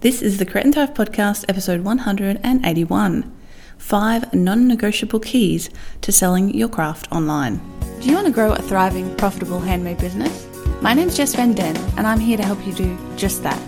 This 0.00 0.22
is 0.22 0.38
the 0.38 0.46
Create 0.46 0.64
and 0.64 0.72
Thrive 0.72 0.94
Podcast, 0.94 1.44
episode 1.46 1.82
181 1.82 3.36
Five 3.76 4.32
Non 4.32 4.66
Negotiable 4.66 5.20
Keys 5.20 5.68
to 6.00 6.10
Selling 6.10 6.54
Your 6.54 6.70
Craft 6.70 7.12
Online. 7.12 7.60
Do 8.00 8.08
you 8.08 8.14
want 8.14 8.26
to 8.26 8.32
grow 8.32 8.54
a 8.54 8.62
thriving, 8.62 9.14
profitable 9.16 9.60
handmade 9.60 9.98
business? 9.98 10.48
My 10.80 10.94
name's 10.94 11.18
Jess 11.18 11.34
Van 11.34 11.52
Den, 11.52 11.76
and 11.98 12.06
I'm 12.06 12.18
here 12.18 12.38
to 12.38 12.42
help 12.42 12.66
you 12.66 12.72
do 12.72 12.98
just 13.16 13.42
that. 13.42 13.60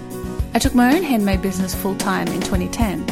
I 0.55 0.59
took 0.59 0.75
my 0.75 0.97
own 0.97 1.03
handmade 1.03 1.43
business 1.43 1.75
full 1.75 1.97
time 1.97 2.29
in 2.29 2.41
2010, 2.41 3.05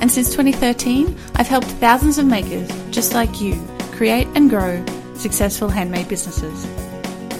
and 0.00 0.12
since 0.12 0.28
2013, 0.28 1.18
I've 1.36 1.48
helped 1.48 1.68
thousands 1.68 2.18
of 2.18 2.26
makers 2.26 2.68
just 2.90 3.14
like 3.14 3.40
you 3.40 3.58
create 3.92 4.28
and 4.34 4.50
grow 4.50 4.84
successful 5.14 5.70
handmade 5.70 6.08
businesses. 6.08 6.68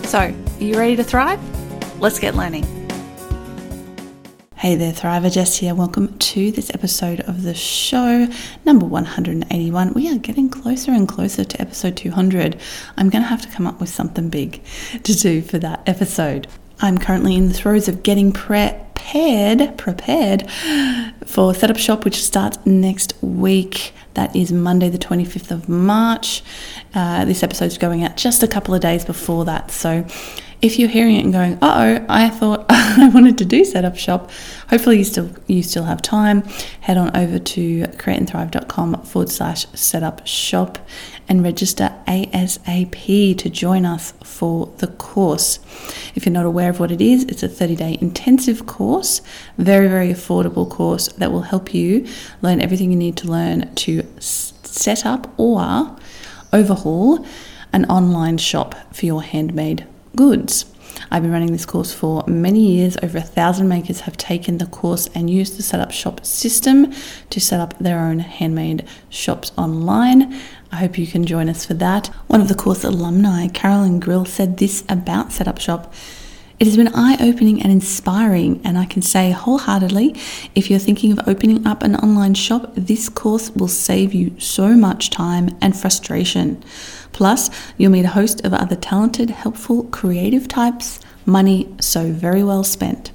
So, 0.09 0.21
are 0.21 0.33
you 0.59 0.79
ready 0.79 0.97
to 0.97 1.05
thrive? 1.05 1.39
Let's 2.01 2.19
get 2.19 2.35
learning. 2.35 2.78
Hey 4.59 4.75
there, 4.75 4.93
Thriver 4.93 5.33
Jess 5.33 5.59
here. 5.59 5.73
Welcome 5.73 6.19
to 6.19 6.51
this 6.51 6.69
episode 6.75 7.21
of 7.21 7.45
the 7.45 7.55
show, 7.55 8.27
number 8.65 8.87
181. 8.87 9.95
We 9.95 10.13
are 10.13 10.19
getting 10.19 10.51
closer 10.51 10.91
and 10.91 11.07
closer 11.07 11.45
to 11.45 11.61
episode 11.61 11.97
200. 11.97 12.61
I'm 12.97 13.09
going 13.09 13.23
to 13.23 13.29
have 13.29 13.43
to 13.43 13.49
come 13.51 13.69
up 13.69 13.79
with 13.79 13.89
something 13.89 14.31
big 14.31 14.61
to 15.05 15.15
do 15.15 15.43
for 15.43 15.61
that 15.61 15.89
episode. 15.89 16.49
I'm 16.81 16.99
currently 16.99 17.37
in 17.37 17.47
the 17.47 17.55
throes 17.55 17.87
of 17.87 18.03
getting 18.03 18.33
prepared, 18.33 19.79
prepared 19.79 20.51
for 21.25 21.55
Setup 21.55 21.79
Shop, 21.79 22.05
which 22.05 22.21
starts 22.21 22.59
next 22.67 23.15
week. 23.23 23.93
That 24.15 24.35
is 24.35 24.51
Monday, 24.53 24.89
the 24.89 24.99
25th 24.99 25.53
of 25.53 25.69
March. 25.69 26.43
Uh, 26.93 27.25
this 27.25 27.45
episode 27.45 27.67
is 27.67 27.79
going 27.79 28.03
out 28.03 28.17
just 28.17 28.43
a 28.43 28.49
couple 28.49 28.75
of 28.75 28.81
days 28.81 29.05
before 29.05 29.45
that. 29.45 29.71
So, 29.71 30.05
if 30.61 30.79
you're 30.79 30.89
hearing 30.89 31.17
it 31.17 31.25
and 31.25 31.33
going, 31.33 31.55
"Uh 31.63 32.01
oh, 32.01 32.07
I 32.09 32.29
thought 32.29 32.67
I 32.69 33.09
wanted 33.09 33.39
to 33.39 33.45
do 33.45 33.65
setup 33.65 33.97
shop," 33.97 34.31
hopefully 34.69 34.99
you 34.99 35.05
still 35.05 35.31
you 35.47 35.63
still 35.63 35.85
have 35.85 36.03
time. 36.03 36.43
Head 36.81 36.99
on 36.99 37.17
over 37.17 37.39
to 37.39 37.83
createandthrive.com 37.83 39.03
forward 39.03 39.31
slash 39.31 39.67
setup 39.75 40.27
shop 40.27 40.79
and 41.29 41.45
register 41.45 41.95
ASAP 42.07 43.37
to 43.39 43.51
join 43.51 43.85
us 43.85 44.13
for 44.25 44.73
the 44.79 44.89
course. 44.89 45.61
If 46.15 46.25
you're 46.27 46.33
not 46.33 46.47
aware 46.47 46.71
of 46.71 46.81
what 46.81 46.91
it 46.91 47.01
is, 47.01 47.25
it's 47.25 47.43
a 47.43 47.49
30 47.49 47.77
day 47.77 47.99
intensive 48.01 48.67
course, 48.67 49.21
very 49.59 49.89
very 49.89 50.09
affordable 50.09 50.69
course 50.69 51.09
that 51.09 51.31
will 51.31 51.43
help 51.43 51.73
you 51.73 52.07
learn 52.43 52.61
everything 52.61 52.91
you 52.91 52.99
need 52.99 53.17
to 53.19 53.29
learn 53.29 53.73
to 53.77 54.03
set 54.19 55.07
up 55.07 55.33
or 55.39 55.97
overhaul 56.53 57.25
an 57.73 57.85
online 57.87 58.39
shop 58.39 58.75
for 58.95 59.07
your 59.07 59.23
handmade 59.23 59.87
goods. 60.19 60.65
I've 61.13 61.23
been 61.23 61.31
running 61.31 61.53
this 61.53 61.65
course 61.65 61.95
for 61.95 62.25
many 62.27 62.73
years. 62.73 62.97
Over 63.05 63.19
a 63.19 63.23
thousand 63.23 63.69
makers 63.69 64.01
have 64.01 64.17
taken 64.17 64.59
the 64.59 64.67
course 64.67 65.09
and 65.15 65.31
used 65.31 65.57
the 65.57 65.63
Setup 65.63 65.93
Shop 65.93 66.27
system 66.27 66.93
to 67.31 67.41
set 67.41 67.61
up 67.61 67.79
their 67.79 68.01
own 68.01 68.19
handmade 68.19 68.85
shops 69.09 69.53
online. 69.57 70.35
I 70.73 70.77
hope 70.77 70.99
you 70.99 71.07
can 71.07 71.25
join 71.25 71.49
us 71.49 71.65
for 71.65 71.75
that. 71.75 72.09
One 72.27 72.41
of 72.41 72.49
the 72.49 72.57
course 72.57 72.83
alumni, 72.83 73.47
Carolyn 73.47 74.01
Grill, 74.01 74.25
said 74.25 74.57
this 74.57 74.83
about 74.89 75.31
Setup 75.31 75.61
Shop. 75.61 75.95
It 76.61 76.67
has 76.67 76.77
been 76.77 76.93
eye 76.93 77.17
opening 77.21 77.63
and 77.63 77.71
inspiring, 77.71 78.61
and 78.65 78.77
I 78.77 78.85
can 78.85 79.01
say 79.01 79.31
wholeheartedly 79.31 80.17
if 80.57 80.69
you're 80.69 80.81
thinking 80.81 81.13
of 81.13 81.21
opening 81.29 81.65
up 81.65 81.85
an 81.85 81.95
online 81.95 82.35
shop, 82.35 82.73
this 82.75 83.09
course 83.09 83.51
will 83.51 83.69
save 83.69 84.13
you 84.13 84.39
so 84.41 84.75
much 84.75 85.11
time 85.11 85.57
and 85.61 85.77
frustration. 85.77 86.61
Plus, 87.13 87.49
you'll 87.77 87.93
meet 87.93 88.07
a 88.07 88.09
host 88.09 88.45
of 88.45 88.53
other 88.53 88.75
talented, 88.75 89.31
helpful, 89.31 89.85
creative 89.85 90.49
types. 90.49 90.99
Money 91.25 91.73
so 91.81 92.11
very 92.11 92.43
well 92.43 92.65
spent. 92.65 93.13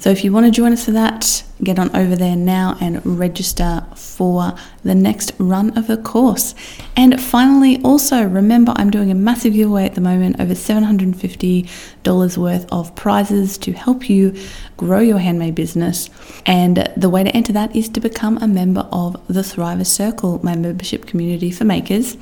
So 0.00 0.10
if 0.10 0.22
you 0.22 0.32
want 0.32 0.46
to 0.46 0.52
join 0.52 0.72
us 0.72 0.84
for 0.84 0.92
that, 0.92 1.42
get 1.62 1.78
on 1.78 1.94
over 1.94 2.14
there 2.14 2.36
now 2.36 2.76
and 2.80 3.04
register 3.04 3.84
for 3.96 4.54
the 4.84 4.94
next 4.94 5.32
run 5.38 5.76
of 5.76 5.88
the 5.88 5.96
course. 5.96 6.54
And 6.96 7.20
finally, 7.20 7.82
also 7.82 8.22
remember 8.22 8.72
I'm 8.76 8.90
doing 8.90 9.10
a 9.10 9.14
massive 9.14 9.54
giveaway 9.54 9.84
at 9.86 9.96
the 9.96 10.00
moment 10.00 10.38
over 10.38 10.54
$750 10.54 12.38
worth 12.38 12.72
of 12.72 12.94
prizes 12.94 13.58
to 13.58 13.72
help 13.72 14.08
you 14.08 14.36
grow 14.76 15.00
your 15.00 15.18
handmade 15.18 15.56
business. 15.56 16.10
And 16.46 16.88
the 16.96 17.10
way 17.10 17.24
to 17.24 17.30
enter 17.30 17.52
that 17.54 17.74
is 17.74 17.88
to 17.90 18.00
become 18.00 18.38
a 18.38 18.46
member 18.46 18.86
of 18.92 19.14
the 19.26 19.40
Thriver 19.40 19.86
Circle, 19.86 20.40
my 20.44 20.54
membership 20.54 21.06
community 21.06 21.50
for 21.50 21.64
makers. 21.64 22.16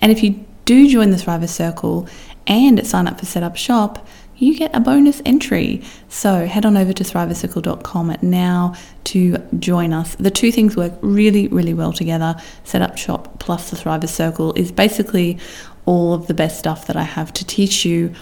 And 0.00 0.12
if 0.12 0.22
you 0.22 0.44
do 0.64 0.88
join 0.88 1.10
the 1.10 1.16
Thriver 1.16 1.48
Circle 1.48 2.08
and 2.46 2.86
sign 2.86 3.08
up 3.08 3.18
for 3.18 3.26
Setup 3.26 3.56
Shop, 3.56 4.06
you 4.38 4.56
get 4.56 4.74
a 4.74 4.80
bonus 4.80 5.22
entry. 5.24 5.82
So 6.08 6.46
head 6.46 6.66
on 6.66 6.76
over 6.76 6.92
to 6.92 7.04
thrivercircle.com 7.04 8.16
now 8.22 8.74
to 9.04 9.38
join 9.58 9.92
us. 9.92 10.14
The 10.16 10.30
two 10.30 10.52
things 10.52 10.76
work 10.76 10.92
really, 11.00 11.48
really 11.48 11.74
well 11.74 11.92
together. 11.92 12.36
Setup 12.64 12.98
Shop 12.98 13.38
plus 13.38 13.70
the 13.70 13.76
Thriver 13.76 14.08
Circle 14.08 14.52
is 14.54 14.72
basically 14.72 15.38
all 15.86 16.12
of 16.12 16.26
the 16.26 16.34
best 16.34 16.58
stuff 16.58 16.86
that 16.86 16.96
I 16.96 17.04
have 17.04 17.32
to 17.34 17.44
teach 17.46 17.84
you 17.84 18.12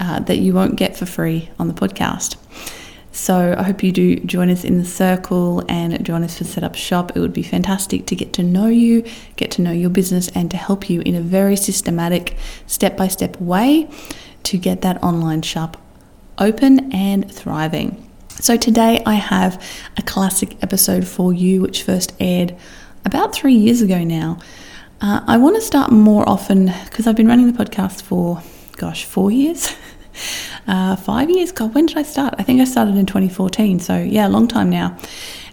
uh, 0.00 0.20
that 0.20 0.38
you 0.38 0.54
won't 0.54 0.76
get 0.76 0.96
for 0.96 1.06
free 1.06 1.50
on 1.58 1.68
the 1.68 1.74
podcast. 1.74 2.36
So 3.10 3.56
I 3.58 3.64
hope 3.64 3.82
you 3.82 3.90
do 3.90 4.16
join 4.20 4.48
us 4.48 4.62
in 4.62 4.78
the 4.78 4.84
circle 4.84 5.64
and 5.68 6.04
join 6.04 6.22
us 6.22 6.38
for 6.38 6.44
Setup 6.44 6.76
Shop. 6.76 7.16
It 7.16 7.20
would 7.20 7.32
be 7.32 7.42
fantastic 7.42 8.06
to 8.06 8.14
get 8.14 8.32
to 8.34 8.44
know 8.44 8.68
you, 8.68 9.04
get 9.34 9.50
to 9.52 9.62
know 9.62 9.72
your 9.72 9.90
business, 9.90 10.28
and 10.36 10.50
to 10.52 10.56
help 10.56 10.88
you 10.88 11.00
in 11.00 11.16
a 11.16 11.20
very 11.20 11.56
systematic, 11.56 12.36
step 12.68 12.96
by 12.96 13.08
step 13.08 13.40
way 13.40 13.88
to 14.48 14.56
get 14.56 14.80
that 14.80 15.02
online 15.02 15.42
shop 15.42 15.76
open 16.38 16.90
and 16.92 17.30
thriving. 17.30 18.02
So, 18.40 18.56
today 18.56 19.02
I 19.04 19.14
have 19.14 19.62
a 19.96 20.02
classic 20.02 20.56
episode 20.62 21.06
for 21.06 21.34
you, 21.34 21.60
which 21.60 21.82
first 21.82 22.14
aired 22.18 22.56
about 23.04 23.34
three 23.34 23.54
years 23.54 23.82
ago 23.82 24.02
now. 24.04 24.38
Uh, 25.00 25.20
I 25.26 25.36
want 25.36 25.56
to 25.56 25.62
start 25.62 25.92
more 25.92 26.26
often 26.28 26.72
because 26.84 27.06
I've 27.06 27.16
been 27.16 27.28
running 27.28 27.52
the 27.52 27.64
podcast 27.64 28.02
for, 28.02 28.42
gosh, 28.76 29.04
four 29.04 29.30
years. 29.30 29.74
uh, 30.66 30.96
five 30.96 31.28
years? 31.28 31.52
God, 31.52 31.74
when 31.74 31.86
did 31.86 31.98
I 31.98 32.02
start? 32.02 32.34
I 32.38 32.42
think 32.42 32.60
I 32.60 32.64
started 32.64 32.96
in 32.96 33.04
2014. 33.04 33.80
So, 33.80 33.98
yeah, 33.98 34.26
a 34.26 34.30
long 34.30 34.48
time 34.48 34.70
now. 34.70 34.96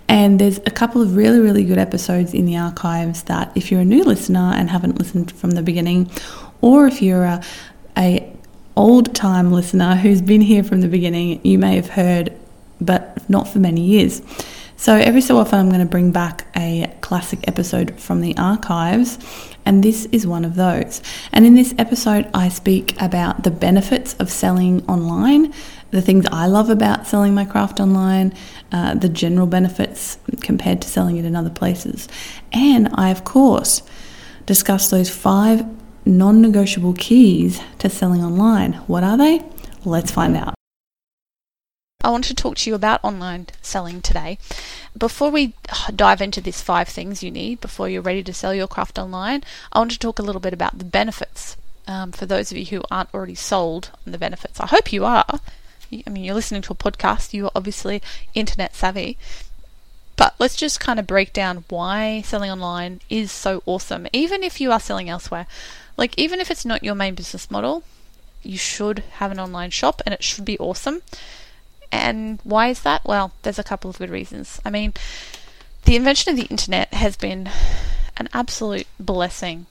And 0.08 0.40
there's 0.40 0.60
a 0.60 0.72
couple 0.72 1.02
of 1.02 1.16
really, 1.16 1.40
really 1.40 1.64
good 1.64 1.80
episodes 1.80 2.34
in 2.34 2.46
the 2.46 2.58
archives 2.58 3.24
that 3.24 3.52
if 3.56 3.72
you're 3.72 3.82
a 3.82 3.86
new 3.86 4.04
listener 4.04 4.54
and 4.56 4.70
haven't 4.70 5.00
listened 5.00 5.32
from 5.32 5.52
the 5.52 5.64
beginning, 5.64 6.10
or 6.62 6.88
if 6.88 7.02
you're 7.02 7.24
a, 7.24 7.42
a 7.42 7.75
old 8.76 9.16
time 9.16 9.52
listener 9.52 9.96
who's 9.96 10.22
been 10.22 10.42
here 10.42 10.64
from 10.64 10.82
the 10.82 10.88
beginning, 10.88 11.40
you 11.44 11.58
may 11.58 11.76
have 11.76 11.90
heard, 11.90 12.34
but 12.82 13.30
not 13.30 13.48
for 13.48 13.60
many 13.60 13.82
years. 13.82 14.22
So, 14.78 14.96
every 14.96 15.22
so 15.22 15.38
often, 15.38 15.60
I'm 15.60 15.70
going 15.70 15.80
to 15.80 15.86
bring 15.86 16.12
back 16.12 16.48
a 16.56 16.94
classic 17.00 17.48
episode 17.48 17.98
from 17.98 18.20
the 18.20 18.38
archives, 18.38 19.18
and 19.66 19.82
this 19.82 20.06
is 20.08 20.28
one 20.28 20.44
of 20.44 20.56
those. 20.56 21.02
And 21.32 21.46
in 21.46 21.56
this 21.56 21.74
episode, 21.78 22.30
I 22.34 22.50
speak 22.50 23.02
about 23.02 23.44
the 23.44 23.52
benefits 23.52 24.16
of 24.16 24.30
selling 24.30 24.86
online, 24.88 25.54
the 25.92 26.02
things 26.02 26.26
I 26.30 26.48
love 26.48 26.70
about 26.70 27.08
selling 27.08 27.34
my 27.34 27.46
craft 27.46 27.80
online, 27.80 28.34
uh, 28.74 28.96
the 28.96 29.08
general 29.08 29.48
benefits 29.48 30.18
compared 30.42 30.82
to 30.82 30.90
selling 30.90 31.16
it 31.16 31.24
in 31.24 31.38
other 31.38 31.50
places. 31.50 32.10
And 32.52 32.90
I, 32.96 33.12
of 33.12 33.24
course, 33.24 33.82
discuss 34.46 34.90
those 34.90 35.10
five 35.10 35.66
non 36.06 36.42
negotiable 36.42 36.94
keys 36.94 37.60
to 37.80 37.90
selling 37.90 38.24
online. 38.24 38.74
What 38.88 39.04
are 39.04 39.18
they? 39.18 39.44
Let's 39.84 40.12
find 40.12 40.36
out. 40.36 40.56
I 42.04 42.12
want 42.12 42.26
to 42.26 42.36
talk 42.36 42.58
to 42.58 42.70
you 42.70 42.76
about 42.76 43.04
online 43.04 43.48
selling 43.64 44.02
today. 44.02 44.38
Before 44.96 45.32
we 45.32 45.56
dive 45.96 46.22
into 46.22 46.40
these 46.40 46.62
five 46.62 46.88
things 46.88 47.24
you 47.24 47.32
need 47.32 47.60
before 47.62 47.90
you're 47.90 48.02
ready 48.04 48.22
to 48.24 48.34
sell 48.34 48.54
your 48.54 48.68
craft 48.68 49.00
online, 49.00 49.44
I 49.74 49.80
want 49.80 49.92
to 49.92 50.00
talk 50.00 50.20
a 50.20 50.22
little 50.22 50.40
bit 50.40 50.54
about 50.54 50.78
the 50.78 50.86
benefits 50.86 51.58
um, 51.88 52.12
for 52.12 52.28
those 52.28 52.52
of 52.52 52.58
you 52.58 52.66
who 52.66 52.84
aren't 52.92 53.14
already 53.14 53.34
sold 53.34 53.90
on 54.06 54.12
the 54.12 54.20
benefits. 54.20 54.60
I 54.60 54.68
hope 54.68 54.94
you 54.94 55.04
are. 55.04 55.26
I 55.92 56.10
mean, 56.10 56.24
you're 56.24 56.36
listening 56.36 56.62
to 56.64 56.74
a 56.74 56.76
podcast, 56.76 57.34
you 57.34 57.46
are 57.46 57.52
obviously 57.56 58.02
internet 58.34 58.76
savvy. 58.76 59.18
But 60.18 60.36
let's 60.40 60.56
just 60.56 60.80
kind 60.80 61.00
of 61.00 61.08
break 61.08 61.34
down 61.34 61.66
why 61.70 62.22
selling 62.22 62.50
online 62.50 63.02
is 63.10 63.32
so 63.32 63.62
awesome, 63.66 64.08
even 64.14 64.44
if 64.44 64.62
you 64.62 64.72
are 64.72 64.80
selling 64.80 65.10
elsewhere. 65.10 65.48
Like, 65.98 66.18
even 66.18 66.40
if 66.40 66.50
it's 66.50 66.66
not 66.66 66.84
your 66.84 66.96
main 66.96 67.16
business 67.16 67.52
model, 67.52 67.84
you 68.44 68.58
should 68.58 69.00
have 69.14 69.32
an 69.32 69.40
online 69.40 69.72
shop 69.72 70.02
and 70.06 70.14
it 70.14 70.24
should 70.24 70.46
be 70.46 70.58
awesome. 70.60 71.02
And 71.92 72.40
why 72.44 72.68
is 72.68 72.82
that? 72.82 73.06
Well, 73.06 73.32
there's 73.44 73.60
a 73.60 73.64
couple 73.64 73.90
of 73.90 73.98
good 73.98 74.10
reasons. 74.10 74.60
I 74.66 74.70
mean, 74.70 74.94
the 75.86 75.96
invention 75.96 76.32
of 76.32 76.38
the 76.38 76.48
internet 76.48 76.94
has 76.94 77.16
been 77.16 77.50
an 78.18 78.30
absolute 78.34 78.88
blessing 79.00 79.66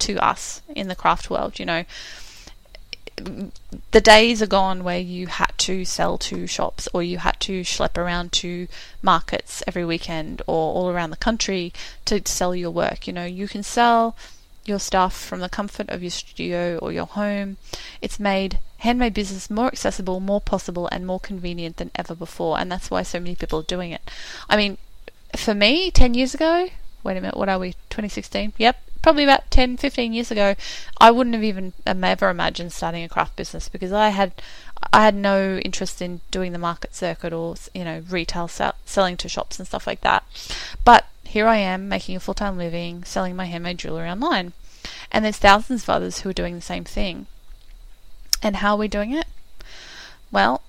to 0.00 0.16
us 0.24 0.62
in 0.74 0.88
the 0.88 0.96
craft 0.96 1.30
world. 1.30 1.58
You 1.58 1.66
know, 1.66 1.84
the 3.90 4.00
days 4.00 4.42
are 4.42 4.46
gone 4.46 4.84
where 4.84 4.98
you 4.98 5.26
had 5.26 5.52
to 5.58 5.84
sell 5.84 6.18
to 6.18 6.46
shops 6.46 6.88
or 6.92 7.02
you 7.02 7.18
had 7.18 7.38
to 7.40 7.62
schlep 7.62 7.96
around 7.96 8.32
to 8.32 8.68
markets 9.02 9.62
every 9.66 9.84
weekend 9.84 10.42
or 10.46 10.74
all 10.74 10.90
around 10.90 11.10
the 11.10 11.16
country 11.16 11.72
to 12.04 12.20
sell 12.24 12.54
your 12.54 12.70
work. 12.70 13.06
You 13.06 13.12
know, 13.12 13.24
you 13.24 13.48
can 13.48 13.62
sell 13.62 14.16
your 14.64 14.78
stuff 14.78 15.18
from 15.18 15.40
the 15.40 15.48
comfort 15.48 15.88
of 15.88 16.02
your 16.02 16.10
studio 16.10 16.78
or 16.78 16.92
your 16.92 17.06
home. 17.06 17.56
It's 18.00 18.20
made 18.20 18.58
handmade 18.78 19.14
business 19.14 19.50
more 19.50 19.66
accessible, 19.66 20.20
more 20.20 20.40
possible, 20.40 20.88
and 20.90 21.06
more 21.06 21.20
convenient 21.20 21.76
than 21.76 21.90
ever 21.94 22.14
before. 22.14 22.58
And 22.58 22.70
that's 22.70 22.90
why 22.90 23.02
so 23.02 23.20
many 23.20 23.34
people 23.34 23.60
are 23.60 23.64
doing 23.64 23.92
it. 23.92 24.10
I 24.48 24.56
mean, 24.56 24.78
for 25.36 25.54
me, 25.54 25.90
10 25.90 26.14
years 26.14 26.34
ago, 26.34 26.68
wait 27.02 27.16
a 27.16 27.20
minute, 27.20 27.36
what 27.36 27.48
are 27.48 27.58
we, 27.58 27.72
2016? 27.90 28.52
Yep, 28.58 28.80
probably 29.02 29.24
about 29.24 29.50
10, 29.50 29.76
15 29.76 30.12
years 30.12 30.30
ago, 30.30 30.54
I 30.98 31.10
wouldn't 31.10 31.34
have 31.34 31.44
even 31.44 31.72
ever 31.86 32.28
imagined 32.28 32.72
starting 32.72 33.04
a 33.04 33.08
craft 33.08 33.36
business 33.36 33.68
because 33.68 33.92
I 33.92 34.10
had 34.10 34.32
I 34.92 35.04
had 35.04 35.14
no 35.14 35.58
interest 35.58 36.00
in 36.00 36.20
doing 36.30 36.52
the 36.52 36.58
market 36.58 36.94
circuit 36.94 37.32
or 37.32 37.54
you 37.74 37.84
know 37.84 38.02
retail 38.08 38.48
sell, 38.48 38.74
selling 38.84 39.16
to 39.18 39.28
shops 39.28 39.58
and 39.58 39.68
stuff 39.68 39.86
like 39.86 40.00
that. 40.00 40.24
But 40.84 41.06
here 41.24 41.46
I 41.46 41.58
am 41.58 41.88
making 41.88 42.16
a 42.16 42.20
full-time 42.20 42.56
living 42.56 43.04
selling 43.04 43.36
my 43.36 43.44
handmade 43.44 43.78
jewelry 43.78 44.08
online. 44.08 44.52
And 45.12 45.24
there's 45.24 45.36
thousands 45.36 45.82
of 45.82 45.90
others 45.90 46.20
who 46.20 46.30
are 46.30 46.34
doing 46.34 46.54
the 46.54 46.60
same 46.60 46.84
thing. 46.84 47.26
And 48.42 48.56
how 48.56 48.74
are 48.74 48.78
we 48.78 48.88
doing 48.88 49.12
it? 49.12 49.26
Well, 50.32 50.62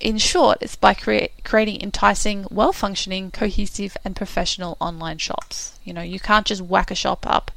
in 0.00 0.18
short, 0.18 0.58
it's 0.60 0.76
by 0.76 0.94
crea- 0.94 1.30
creating 1.44 1.82
enticing, 1.82 2.46
well 2.50 2.72
functioning, 2.72 3.30
cohesive, 3.30 3.96
and 4.04 4.14
professional 4.14 4.76
online 4.80 5.18
shops. 5.18 5.78
You 5.84 5.92
know, 5.92 6.02
you 6.02 6.20
can't 6.20 6.46
just 6.46 6.62
whack 6.62 6.90
a 6.90 6.94
shop 6.94 7.26
up 7.26 7.50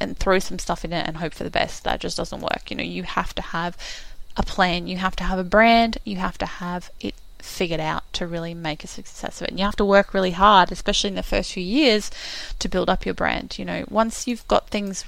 and 0.00 0.16
throw 0.16 0.38
some 0.38 0.58
stuff 0.58 0.84
in 0.84 0.92
it 0.92 1.06
and 1.06 1.18
hope 1.18 1.34
for 1.34 1.44
the 1.44 1.50
best. 1.50 1.84
That 1.84 2.00
just 2.00 2.16
doesn't 2.16 2.40
work. 2.40 2.70
You 2.70 2.76
know, 2.76 2.82
you 2.82 3.02
have 3.02 3.34
to 3.34 3.42
have 3.42 3.76
a 4.36 4.42
plan, 4.42 4.86
you 4.86 4.96
have 4.96 5.16
to 5.16 5.24
have 5.24 5.38
a 5.38 5.44
brand, 5.44 5.98
you 6.04 6.16
have 6.16 6.38
to 6.38 6.46
have 6.46 6.90
it 7.00 7.14
figured 7.38 7.80
out 7.80 8.10
to 8.14 8.26
really 8.26 8.54
make 8.54 8.84
a 8.84 8.86
success 8.86 9.40
of 9.40 9.46
it. 9.46 9.50
And 9.50 9.58
you 9.58 9.64
have 9.64 9.76
to 9.76 9.84
work 9.84 10.14
really 10.14 10.30
hard, 10.30 10.72
especially 10.72 11.08
in 11.08 11.16
the 11.16 11.22
first 11.22 11.52
few 11.52 11.62
years, 11.62 12.10
to 12.60 12.68
build 12.68 12.88
up 12.88 13.04
your 13.04 13.14
brand. 13.14 13.58
You 13.58 13.64
know, 13.64 13.84
once 13.90 14.26
you've 14.26 14.46
got 14.48 14.68
things 14.68 15.04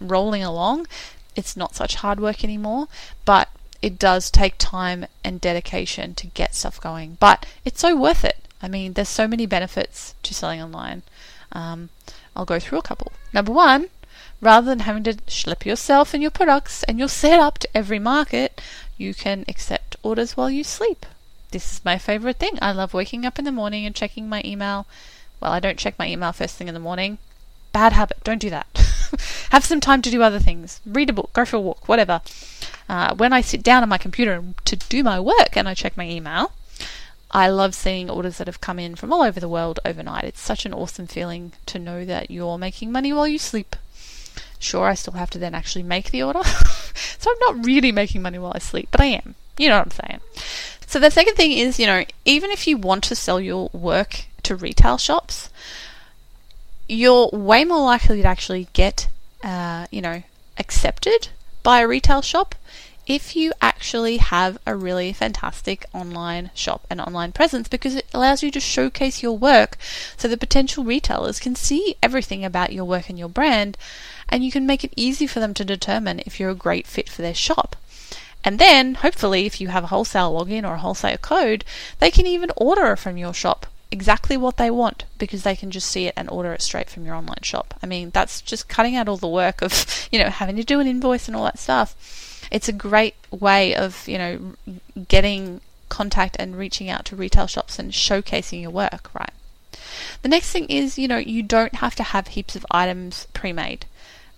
rolling 0.00 0.44
along, 0.44 0.86
it's 1.34 1.56
not 1.56 1.74
such 1.74 1.96
hard 1.96 2.20
work 2.20 2.44
anymore, 2.44 2.86
but 3.24 3.48
it 3.84 3.98
does 3.98 4.30
take 4.30 4.54
time 4.56 5.04
and 5.22 5.42
dedication 5.42 6.14
to 6.14 6.26
get 6.28 6.54
stuff 6.54 6.80
going. 6.80 7.18
But 7.20 7.44
it's 7.66 7.82
so 7.82 7.94
worth 7.94 8.24
it. 8.24 8.38
I 8.62 8.66
mean, 8.66 8.94
there's 8.94 9.10
so 9.10 9.28
many 9.28 9.44
benefits 9.44 10.14
to 10.22 10.32
selling 10.32 10.62
online. 10.62 11.02
Um, 11.52 11.90
I'll 12.34 12.46
go 12.46 12.58
through 12.58 12.78
a 12.78 12.88
couple. 12.90 13.12
Number 13.34 13.52
one, 13.52 13.90
rather 14.40 14.64
than 14.64 14.78
having 14.78 15.02
to 15.02 15.12
schlep 15.28 15.66
yourself 15.66 16.14
and 16.14 16.22
your 16.22 16.30
products 16.30 16.82
and 16.84 16.98
your 16.98 17.08
setup 17.08 17.58
to 17.58 17.76
every 17.76 17.98
market, 17.98 18.58
you 18.96 19.12
can 19.12 19.44
accept 19.48 19.96
orders 20.02 20.34
while 20.34 20.48
you 20.48 20.64
sleep. 20.64 21.04
This 21.50 21.70
is 21.70 21.84
my 21.84 21.98
favorite 21.98 22.38
thing. 22.38 22.58
I 22.62 22.72
love 22.72 22.94
waking 22.94 23.26
up 23.26 23.38
in 23.38 23.44
the 23.44 23.52
morning 23.52 23.84
and 23.84 23.94
checking 23.94 24.30
my 24.30 24.40
email. 24.46 24.86
Well, 25.40 25.52
I 25.52 25.60
don't 25.60 25.78
check 25.78 25.98
my 25.98 26.08
email 26.08 26.32
first 26.32 26.56
thing 26.56 26.68
in 26.68 26.74
the 26.74 26.80
morning. 26.80 27.18
Bad 27.74 27.92
habit. 27.92 28.24
Don't 28.24 28.40
do 28.40 28.48
that. 28.48 28.66
Have 29.50 29.66
some 29.66 29.80
time 29.80 30.00
to 30.00 30.10
do 30.10 30.22
other 30.22 30.38
things. 30.38 30.80
Read 30.86 31.10
a 31.10 31.12
book, 31.12 31.34
go 31.34 31.44
for 31.44 31.56
a 31.56 31.60
walk, 31.60 31.86
whatever. 31.86 32.22
Uh, 32.88 33.14
when 33.14 33.32
I 33.32 33.40
sit 33.40 33.62
down 33.62 33.82
on 33.82 33.88
my 33.88 33.98
computer 33.98 34.42
to 34.64 34.76
do 34.76 35.02
my 35.02 35.18
work 35.18 35.56
and 35.56 35.68
I 35.68 35.74
check 35.74 35.96
my 35.96 36.08
email, 36.08 36.52
I 37.30 37.48
love 37.48 37.74
seeing 37.74 38.08
orders 38.08 38.38
that 38.38 38.46
have 38.46 38.60
come 38.60 38.78
in 38.78 38.94
from 38.94 39.12
all 39.12 39.22
over 39.22 39.40
the 39.40 39.48
world 39.48 39.80
overnight. 39.84 40.24
It's 40.24 40.40
such 40.40 40.64
an 40.64 40.74
awesome 40.74 41.06
feeling 41.06 41.52
to 41.66 41.78
know 41.78 42.04
that 42.04 42.30
you're 42.30 42.58
making 42.58 42.92
money 42.92 43.12
while 43.12 43.26
you 43.26 43.38
sleep. 43.38 43.74
Sure, 44.58 44.86
I 44.86 44.94
still 44.94 45.14
have 45.14 45.30
to 45.30 45.38
then 45.38 45.54
actually 45.54 45.82
make 45.82 46.10
the 46.10 46.22
order. 46.22 46.42
so 47.18 47.30
I'm 47.30 47.56
not 47.56 47.66
really 47.66 47.90
making 47.90 48.22
money 48.22 48.38
while 48.38 48.52
I 48.54 48.60
sleep, 48.60 48.88
but 48.90 49.00
I 49.00 49.06
am. 49.06 49.34
You 49.58 49.68
know 49.68 49.78
what 49.78 49.86
I'm 49.86 50.08
saying. 50.08 50.20
So 50.86 51.00
the 51.00 51.10
second 51.10 51.34
thing 51.34 51.52
is, 51.52 51.80
you 51.80 51.86
know, 51.86 52.04
even 52.24 52.50
if 52.50 52.66
you 52.68 52.76
want 52.76 53.02
to 53.04 53.16
sell 53.16 53.40
your 53.40 53.68
work 53.72 54.26
to 54.44 54.54
retail 54.54 54.96
shops, 54.98 55.50
you're 56.88 57.30
way 57.32 57.64
more 57.64 57.82
likely 57.84 58.22
to 58.22 58.28
actually 58.28 58.68
get, 58.74 59.08
uh, 59.42 59.86
you 59.90 60.00
know, 60.00 60.22
accepted 60.56 61.30
by 61.64 61.80
a 61.80 61.88
retail 61.88 62.22
shop 62.22 62.54
if 63.06 63.34
you 63.36 63.52
actually 63.60 64.16
have 64.18 64.56
a 64.66 64.76
really 64.76 65.12
fantastic 65.12 65.84
online 65.92 66.50
shop 66.54 66.86
and 66.88 67.00
online 67.00 67.32
presence 67.32 67.68
because 67.68 67.96
it 67.96 68.06
allows 68.14 68.42
you 68.42 68.50
to 68.50 68.60
showcase 68.60 69.22
your 69.22 69.36
work 69.36 69.76
so 70.16 70.28
the 70.28 70.36
potential 70.36 70.84
retailers 70.84 71.40
can 71.40 71.56
see 71.56 71.96
everything 72.02 72.44
about 72.44 72.72
your 72.72 72.84
work 72.84 73.10
and 73.10 73.18
your 73.18 73.28
brand 73.28 73.76
and 74.28 74.44
you 74.44 74.50
can 74.50 74.66
make 74.66 74.84
it 74.84 74.92
easy 74.96 75.26
for 75.26 75.40
them 75.40 75.52
to 75.54 75.64
determine 75.64 76.20
if 76.24 76.38
you're 76.38 76.50
a 76.50 76.54
great 76.54 76.86
fit 76.86 77.08
for 77.08 77.22
their 77.22 77.34
shop. 77.34 77.76
And 78.42 78.58
then, 78.58 78.96
hopefully, 78.96 79.46
if 79.46 79.58
you 79.58 79.68
have 79.68 79.84
a 79.84 79.86
wholesale 79.86 80.32
login 80.32 80.68
or 80.68 80.74
a 80.74 80.78
wholesale 80.78 81.16
code, 81.16 81.64
they 81.98 82.10
can 82.10 82.26
even 82.26 82.50
order 82.56 82.94
from 82.94 83.16
your 83.16 83.32
shop 83.32 83.66
exactly 83.94 84.36
what 84.36 84.56
they 84.56 84.72
want 84.72 85.04
because 85.18 85.44
they 85.44 85.54
can 85.54 85.70
just 85.70 85.88
see 85.88 86.06
it 86.06 86.14
and 86.16 86.28
order 86.28 86.52
it 86.52 86.60
straight 86.60 86.90
from 86.90 87.06
your 87.06 87.14
online 87.14 87.42
shop. 87.42 87.74
I 87.80 87.86
mean, 87.86 88.10
that's 88.10 88.40
just 88.40 88.68
cutting 88.68 88.96
out 88.96 89.08
all 89.08 89.16
the 89.16 89.28
work 89.28 89.62
of, 89.62 89.72
you 90.12 90.18
know, 90.18 90.30
having 90.30 90.56
to 90.56 90.64
do 90.64 90.80
an 90.80 90.88
invoice 90.88 91.28
and 91.28 91.36
all 91.36 91.44
that 91.44 91.60
stuff. 91.60 92.48
It's 92.50 92.68
a 92.68 92.72
great 92.72 93.14
way 93.30 93.74
of, 93.74 94.06
you 94.08 94.18
know, 94.18 94.54
getting 95.06 95.60
contact 95.88 96.34
and 96.40 96.58
reaching 96.58 96.90
out 96.90 97.04
to 97.06 97.16
retail 97.16 97.46
shops 97.46 97.78
and 97.78 97.92
showcasing 97.92 98.60
your 98.62 98.72
work, 98.72 99.14
right? 99.14 99.32
The 100.22 100.28
next 100.28 100.50
thing 100.50 100.66
is, 100.66 100.98
you 100.98 101.06
know, 101.06 101.18
you 101.18 101.42
don't 101.42 101.76
have 101.76 101.94
to 101.94 102.02
have 102.02 102.28
heaps 102.28 102.56
of 102.56 102.66
items 102.70 103.28
pre 103.32 103.52
made. 103.52 103.86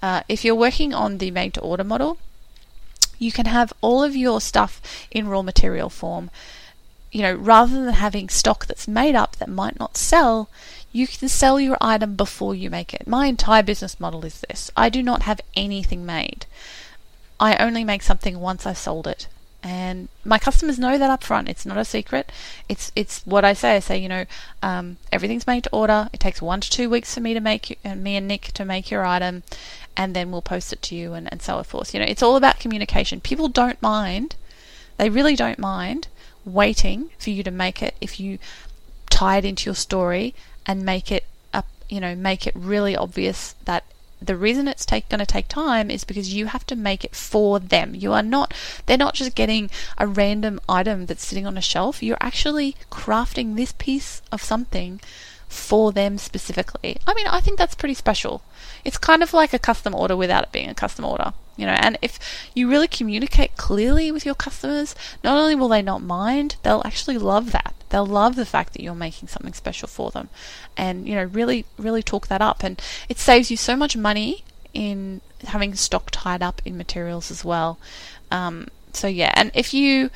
Uh, 0.03 0.23
if 0.29 0.45
you're 0.45 0.55
working 0.55 0.93
on 0.93 1.17
the 1.17 1.31
made 1.31 1.55
to 1.55 1.61
order 1.61 1.85
model, 1.85 2.19
you 3.19 3.33
can 3.33 3.47
have 3.47 3.73
all 3.81 4.03
of 4.03 4.15
your 4.15 4.41
stuff 4.41 4.83
in 5.11 5.29
raw 5.29 5.43
material 5.43 5.89
form. 5.89 6.31
You 7.17 7.23
know, 7.23 7.35
rather 7.35 7.83
than 7.83 7.95
having 7.95 8.29
stock 8.29 8.67
that's 8.67 8.87
made 8.87 9.15
up 9.15 9.37
that 9.37 9.49
might 9.49 9.81
not 9.81 9.97
sell, 9.97 10.51
you 10.93 11.07
can 11.07 11.31
sell 11.31 11.59
your 11.59 11.79
item 11.81 12.15
before 12.15 12.55
you 12.55 12.69
make 12.69 12.93
it. 12.93 13.09
My 13.09 13.25
entire 13.25 13.63
business 13.63 13.99
model 13.99 14.23
is 14.27 14.43
this 14.43 14.71
I 14.77 14.91
do 14.91 15.03
not 15.03 15.23
have 15.23 15.41
anything 15.55 16.05
made. 16.05 16.45
I 17.41 17.57
only 17.57 17.85
make 17.85 18.03
something 18.03 18.39
once 18.39 18.67
I've 18.67 18.77
sold 18.77 19.07
it. 19.07 19.29
And 19.63 20.11
my 20.27 20.39
customers 20.39 20.79
know 20.79 20.99
that 20.99 21.09
up 21.09 21.25
front. 21.25 21.49
It's 21.49 21.65
not 21.65 21.79
a 21.79 21.87
secret. 21.87 22.31
It's 22.69 22.93
it's 22.95 23.23
what 23.25 23.47
I 23.47 23.55
say. 23.55 23.77
I 23.77 23.79
say, 23.79 23.97
you 23.97 24.11
know, 24.11 24.27
um, 24.63 24.99
everything's 25.11 25.47
made 25.47 25.65
to 25.65 25.73
order. 25.73 26.11
It 26.13 26.21
takes 26.21 26.43
one 26.43 26.61
to 26.61 26.69
two 26.69 26.91
weeks 26.91 27.15
for 27.15 27.21
me 27.21 27.33
to 27.33 27.41
make 27.41 27.79
uh, 27.83 27.95
me 27.95 28.17
and 28.17 28.29
Nick 28.29 28.53
to 28.53 28.67
make 28.67 28.91
your 28.91 29.07
item, 29.07 29.43
and 29.97 30.15
then 30.15 30.31
we'll 30.31 30.43
post 30.43 30.71
it 30.71 30.83
to 30.83 30.95
you 30.95 31.15
and, 31.15 31.33
and 31.33 31.41
so 31.41 31.63
forth. 31.63 31.95
You 31.95 32.01
know, 32.01 32.07
it's 32.07 32.23
all 32.23 32.37
about 32.37 32.61
communication. 32.61 33.23
People 33.23 33.49
don't 33.49 33.81
mind, 33.81 34.37
they 34.99 35.09
really 35.09 35.35
don't 35.35 35.59
mind 35.59 36.09
waiting 36.47 37.11
for 37.19 37.31
you 37.31 37.43
to 37.43 37.51
make 37.51 37.83
it 37.83 37.95
if 38.01 38.19
you 38.19 38.39
tie 39.11 39.39
it 39.39 39.45
into 39.45 39.67
your 39.67 39.75
story 39.75 40.35
and 40.65 40.85
make 40.85 41.13
it 41.13 41.25
up, 41.53 41.67
you 41.89 42.01
know, 42.01 42.15
make 42.15 42.47
it 42.47 42.55
really 42.57 42.97
obvious 42.97 43.55
that 43.65 43.85
the 44.21 44.37
reason 44.37 44.67
it's 44.67 44.87
going 44.87 45.05
to 45.19 45.27
take 45.27 45.49
time 45.49 45.91
is 45.91 46.05
because 46.05 46.33
you 46.33 46.47
have 46.47 46.67
to 46.67 46.75
make 46.75 47.05
it 47.05 47.15
for 47.15 47.61
them. 47.61 47.95
You 47.95 48.13
are 48.13 48.23
not, 48.23 48.55
they're 48.87 48.97
not 48.97 49.15
just 49.15 49.35
getting 49.35 49.71
a 49.99 50.07
random 50.07 50.59
item 50.69 51.07
that's 51.07 51.27
sitting 51.27 51.47
on 51.47 51.59
a 51.59 51.63
shelf. 51.63 52.03
You're 52.03 52.17
actually 52.21 52.77
crafting 52.91 53.57
this 53.57 53.73
piece 53.77 54.23
of 54.33 54.43
something 54.43 55.01
for 55.49 55.93
them 55.93 56.19
specifically. 56.19 56.99
I 57.07 57.15
mean, 57.15 57.27
I 57.27 57.41
think 57.41 57.59
that's 57.59 57.75
pretty 57.75 57.95
special. 57.95 58.43
It's 58.85 58.99
kind 58.99 59.23
of 59.23 59.33
like 59.33 59.53
a 59.53 59.59
custom 59.59 59.95
order 59.95 60.17
without 60.17 60.45
it 60.45 60.53
being 60.53 60.69
a 60.69 60.75
custom 60.75 61.05
order, 61.05 61.33
you 61.57 61.67
know. 61.67 61.73
And 61.73 61.99
if 62.03 62.19
you 62.55 62.69
really 62.69 62.89
communicate 62.89 63.57
clearly 63.57 64.11
with 64.11 64.27
your 64.27 64.35
customers, 64.35 64.95
not 65.23 65.39
only 65.39 65.55
will 65.55 65.69
they 65.69 65.83
not 65.83 66.03
mind, 66.03 66.57
they'll 66.63 66.83
actually 66.85 67.19
love 67.19 67.53
that. 67.53 67.75
They'll 67.89 68.07
love 68.07 68.37
the 68.37 68.47
fact 68.47 68.73
that 68.73 68.83
you're 68.83 68.95
making 68.95 69.29
something 69.29 69.53
special 69.53 69.89
for 69.89 70.11
them, 70.11 70.29
and 70.77 71.09
you 71.09 71.15
know, 71.15 71.25
really, 71.25 71.65
really 71.79 72.03
talk 72.03 72.27
that 72.29 72.43
up. 72.43 72.63
And 72.63 72.81
it 73.09 73.19
saves 73.19 73.51
you 73.51 73.57
so 73.57 73.77
much 73.77 73.97
money 73.97 74.45
in 74.75 75.21
having 75.45 75.75
stock 75.75 76.11
tied 76.11 76.43
up 76.43 76.61
in 76.65 76.77
materials 76.77 77.31
as 77.31 77.45
well. 77.45 77.79
Um, 78.31 78.69
so 78.93 79.07
yeah, 79.07 79.33
and 79.35 79.53
if 79.55 79.73
you 79.73 80.11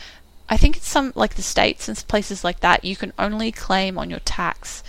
I 0.50 0.56
think 0.56 0.76
it's 0.76 0.88
some 0.88 1.12
like 1.14 1.36
the 1.36 1.42
states 1.42 1.88
and 1.88 1.96
places 2.08 2.42
like 2.42 2.58
that, 2.60 2.84
you 2.84 2.96
can 2.96 3.12
only 3.18 3.52
claim 3.52 3.96
on 3.96 4.10
your 4.10 4.18
tax 4.20 4.82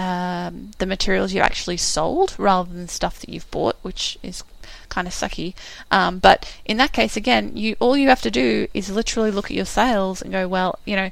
um, 0.00 0.70
the 0.78 0.86
materials 0.86 1.34
you've 1.34 1.44
actually 1.44 1.76
sold 1.76 2.34
rather 2.38 2.72
than 2.72 2.88
stuff 2.88 3.20
that 3.20 3.28
you've 3.28 3.50
bought, 3.50 3.76
which 3.82 4.18
is 4.22 4.42
kind 4.88 5.06
of 5.06 5.12
sucky. 5.12 5.52
Um, 5.90 6.18
but 6.18 6.50
in 6.64 6.78
that 6.78 6.94
case, 6.94 7.18
again, 7.18 7.54
you 7.54 7.76
all 7.80 7.98
you 7.98 8.08
have 8.08 8.22
to 8.22 8.30
do 8.30 8.66
is 8.72 8.88
literally 8.90 9.30
look 9.30 9.46
at 9.46 9.56
your 9.56 9.66
sales 9.66 10.22
and 10.22 10.32
go, 10.32 10.48
well, 10.48 10.78
you 10.86 10.96
know, 10.96 11.10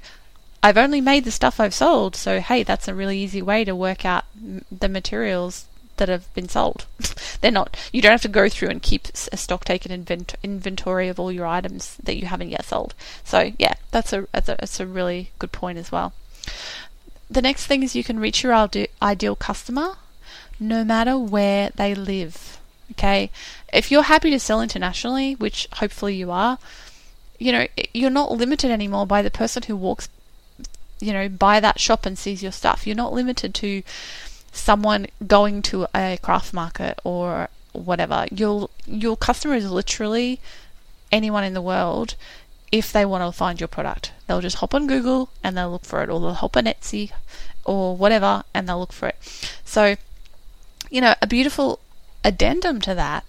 I've 0.63 0.79
only 0.79 1.03
made 1.03 1.25
the 1.25 1.31
stuff 1.31 1.61
I've 1.61 1.75
sold, 1.75 2.17
so 2.17 2.41
hey, 2.41 2.63
that's 2.63 2.89
a 2.89 2.95
really 2.95 3.19
easy 3.19 3.43
way 3.43 3.63
to 3.65 3.77
work 3.77 4.07
out 4.07 4.25
the 4.73 4.89
materials 4.89 5.67
that 5.99 6.09
have 6.09 6.33
been 6.33 6.49
sold. 6.49 6.87
They're 7.43 7.51
not. 7.51 7.77
You 7.93 8.01
don't 8.01 8.13
have 8.13 8.23
to 8.23 8.29
go 8.29 8.49
through 8.49 8.71
and 8.71 8.81
keep 8.81 9.09
a 9.31 9.37
stock 9.37 9.67
taken 9.67 9.93
invent- 9.93 10.37
inventory 10.43 11.09
of 11.09 11.21
all 11.21 11.31
your 11.31 11.47
items 11.47 11.99
that 12.03 12.17
you 12.17 12.25
haven't 12.25 12.51
yet 12.51 12.65
sold. 12.65 12.95
So 13.23 13.53
yeah, 13.59 13.75
that's 13.91 14.15
a 14.15 14.27
that's 14.33 14.49
a, 14.49 14.57
that's 14.59 14.81
a 14.81 14.87
really 14.87 15.33
good 15.39 15.53
point 15.53 15.77
as 15.77 15.93
well 15.93 16.15
the 17.31 17.43
next 17.43 17.67
thing 17.67 17.83
is 17.83 17.95
you 17.95 18.05
can 18.05 18.21
reach 18.21 18.43
your 18.43 18.55
ideal 19.03 19.37
customer 19.37 19.97
no 20.61 20.85
matter 20.85 21.17
where 21.19 21.71
they 21.77 21.95
live. 21.95 22.59
Okay, 22.93 23.31
if 23.73 23.91
you're 23.91 24.05
happy 24.05 24.31
to 24.31 24.41
sell 24.41 24.63
internationally, 24.63 25.35
which 25.35 25.69
hopefully 25.75 26.15
you 26.15 26.31
are, 26.31 26.59
you 27.39 27.53
know, 27.53 27.67
you're 27.93 28.11
not 28.11 28.33
limited 28.33 28.71
anymore 28.71 29.07
by 29.07 29.21
the 29.21 29.31
person 29.31 29.63
who 29.65 29.77
walks, 29.77 30.09
you 30.99 31.13
know, 31.13 31.29
by 31.29 31.61
that 31.61 31.79
shop 31.79 32.07
and 32.07 32.19
sees 32.19 32.43
your 32.43 32.53
stuff. 32.53 32.87
You're 32.87 32.97
not 32.97 33.13
limited 33.13 33.55
to 33.57 33.83
someone 34.53 35.07
going 35.27 35.61
to 35.63 35.87
a 35.95 36.19
craft 36.23 36.55
market 36.55 36.99
or 37.05 37.49
whatever. 37.73 38.27
Your 38.31 38.71
your 38.87 39.17
customer 39.17 39.55
is 39.55 39.71
literally 39.71 40.41
anyone 41.13 41.45
in 41.45 41.55
the 41.55 41.63
world 41.63 42.15
if 42.71 42.93
they 42.93 43.05
want 43.05 43.25
to 43.25 43.37
find 43.37 43.61
your 43.61 43.69
product. 43.69 44.13
They'll 44.27 44.41
just 44.41 44.57
hop 44.57 44.75
on 44.75 44.87
Google 44.87 45.31
and 45.43 45.57
they'll 45.57 45.71
look 45.71 45.85
for 45.85 46.03
it, 46.03 46.11
or 46.11 46.21
they'll 46.21 46.35
hop 46.35 46.57
on 46.57 46.65
Etsy 46.65 47.11
or 47.65 47.97
whatever 47.97 48.45
and 48.55 48.69
they'll 48.69 48.79
look 48.79 48.93
for 48.93 49.09
it. 49.09 49.17
So, 49.65 49.97
you 50.91 51.01
know, 51.01 51.15
a 51.21 51.27
beautiful 51.27 51.81
addendum 52.25 52.81
to 52.83 52.95
that 52.95 53.25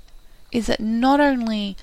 is 0.51 0.67
that 0.67 0.79
not 0.79 1.19
only 1.19 1.77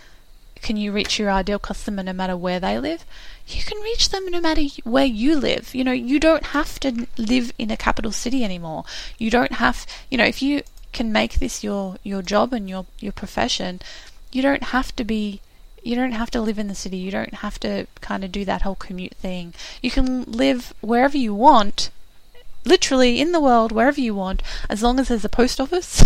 can 0.62 0.76
you 0.76 0.90
reach 0.90 1.18
your 1.18 1.30
ideal 1.30 1.58
customer 1.58 2.02
no 2.02 2.12
matter 2.12 2.36
where 2.36 2.58
they 2.58 2.78
live, 2.78 3.04
you 3.46 3.62
can 3.62 3.80
reach 3.82 4.08
them 4.08 4.26
no 4.26 4.40
matter 4.40 4.62
where 4.84 5.04
you 5.04 5.36
live. 5.36 5.75
You 5.75 5.84
know, 5.84 5.92
you 5.92 6.18
don't 6.18 6.46
have 6.46 6.80
to 6.80 7.06
live 7.16 7.52
in 7.58 7.70
a 7.70 7.76
capital 7.76 8.10
city 8.10 8.42
anymore. 8.42 8.84
You 9.18 9.30
don't 9.30 9.52
have, 9.52 9.86
you 10.10 10.18
know, 10.18 10.25
if 10.25 10.42
you 10.42 10.62
can 10.92 11.12
make 11.12 11.34
this 11.34 11.62
your 11.62 11.98
your 12.02 12.22
job 12.22 12.52
and 12.52 12.68
your 12.68 12.86
your 12.98 13.12
profession, 13.12 13.80
you 14.32 14.42
don't 14.42 14.64
have 14.75 14.96
to 14.96 15.04
be 15.04 15.40
you 15.87 15.95
don't 15.95 16.12
have 16.12 16.31
to 16.33 16.40
live 16.40 16.59
in 16.59 16.66
the 16.69 16.75
city. 16.75 16.97
You 16.97 17.12
don't 17.12 17.35
have 17.35 17.61
to 17.61 17.87
kind 18.00 18.25
of 18.25 18.33
do 18.33 18.45
that 18.45 18.62
whole 18.62 18.75
commute 18.75 19.14
thing. 19.14 19.55
You 19.81 19.90
can 19.90 20.25
live 20.25 20.75
wherever 20.81 21.16
you 21.16 21.33
want, 21.33 21.90
literally 22.64 23.21
in 23.21 23.31
the 23.31 23.40
world, 23.40 23.71
wherever 23.71 24.00
you 24.00 24.14
want, 24.14 24.43
as 24.69 24.83
long 24.83 24.99
as 24.99 25.09
there's 25.09 25.25
a 25.25 25.28
post 25.28 25.61
office, 25.61 26.02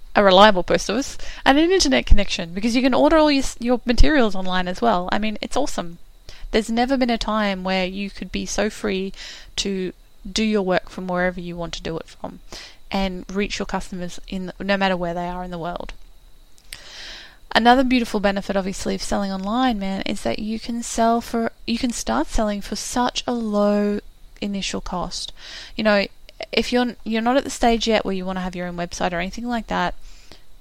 a 0.16 0.22
reliable 0.22 0.62
post 0.62 0.88
office, 0.88 1.18
and 1.44 1.58
an 1.58 1.72
internet 1.72 2.06
connection, 2.06 2.54
because 2.54 2.76
you 2.76 2.82
can 2.82 2.94
order 2.94 3.16
all 3.16 3.30
your, 3.30 3.44
your 3.58 3.80
materials 3.84 4.36
online 4.36 4.68
as 4.68 4.80
well. 4.80 5.08
I 5.10 5.18
mean, 5.18 5.36
it's 5.42 5.56
awesome. 5.56 5.98
There's 6.52 6.70
never 6.70 6.96
been 6.96 7.10
a 7.10 7.18
time 7.18 7.64
where 7.64 7.86
you 7.86 8.10
could 8.10 8.30
be 8.30 8.46
so 8.46 8.70
free 8.70 9.12
to 9.56 9.92
do 10.30 10.44
your 10.44 10.62
work 10.62 10.88
from 10.88 11.08
wherever 11.08 11.40
you 11.40 11.56
want 11.56 11.74
to 11.74 11.82
do 11.82 11.98
it 11.98 12.06
from 12.06 12.38
and 12.90 13.24
reach 13.30 13.58
your 13.58 13.66
customers 13.66 14.20
in 14.28 14.52
no 14.60 14.76
matter 14.76 14.96
where 14.96 15.12
they 15.12 15.26
are 15.26 15.42
in 15.42 15.50
the 15.50 15.58
world. 15.58 15.92
Another 17.56 17.84
beautiful 17.84 18.18
benefit, 18.18 18.56
obviously, 18.56 18.96
of 18.96 19.02
selling 19.02 19.30
online, 19.30 19.78
man, 19.78 20.02
is 20.06 20.22
that 20.22 20.40
you 20.40 20.58
can 20.58 20.82
sell 20.82 21.20
for 21.20 21.52
you 21.66 21.78
can 21.78 21.90
start 21.90 22.26
selling 22.26 22.60
for 22.60 22.74
such 22.74 23.22
a 23.28 23.32
low 23.32 24.00
initial 24.40 24.80
cost. 24.80 25.32
You 25.76 25.84
know, 25.84 26.06
if 26.50 26.72
you're 26.72 26.96
you're 27.04 27.22
not 27.22 27.36
at 27.36 27.44
the 27.44 27.50
stage 27.50 27.86
yet 27.86 28.04
where 28.04 28.14
you 28.14 28.26
want 28.26 28.38
to 28.38 28.42
have 28.42 28.56
your 28.56 28.66
own 28.66 28.76
website 28.76 29.12
or 29.12 29.20
anything 29.20 29.46
like 29.46 29.68
that, 29.68 29.94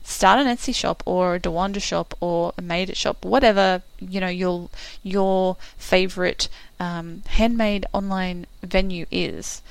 start 0.04 0.40
an 0.40 0.46
Etsy 0.46 0.74
shop 0.76 1.02
or 1.06 1.36
a 1.36 1.40
DaWanda 1.40 1.82
shop 1.82 2.14
or 2.20 2.54
a 2.60 2.62
Made 2.62 2.92
It 2.92 2.98
shop, 2.98 3.26
whatever 3.26 3.82
you 4.00 4.20
know 4.20 4.28
your 4.28 4.70
your 5.02 5.58
favorite 5.78 6.48
um, 6.80 7.24
handmade 7.26 7.88
online 7.92 8.46
venue 8.62 9.08
is. 9.10 9.64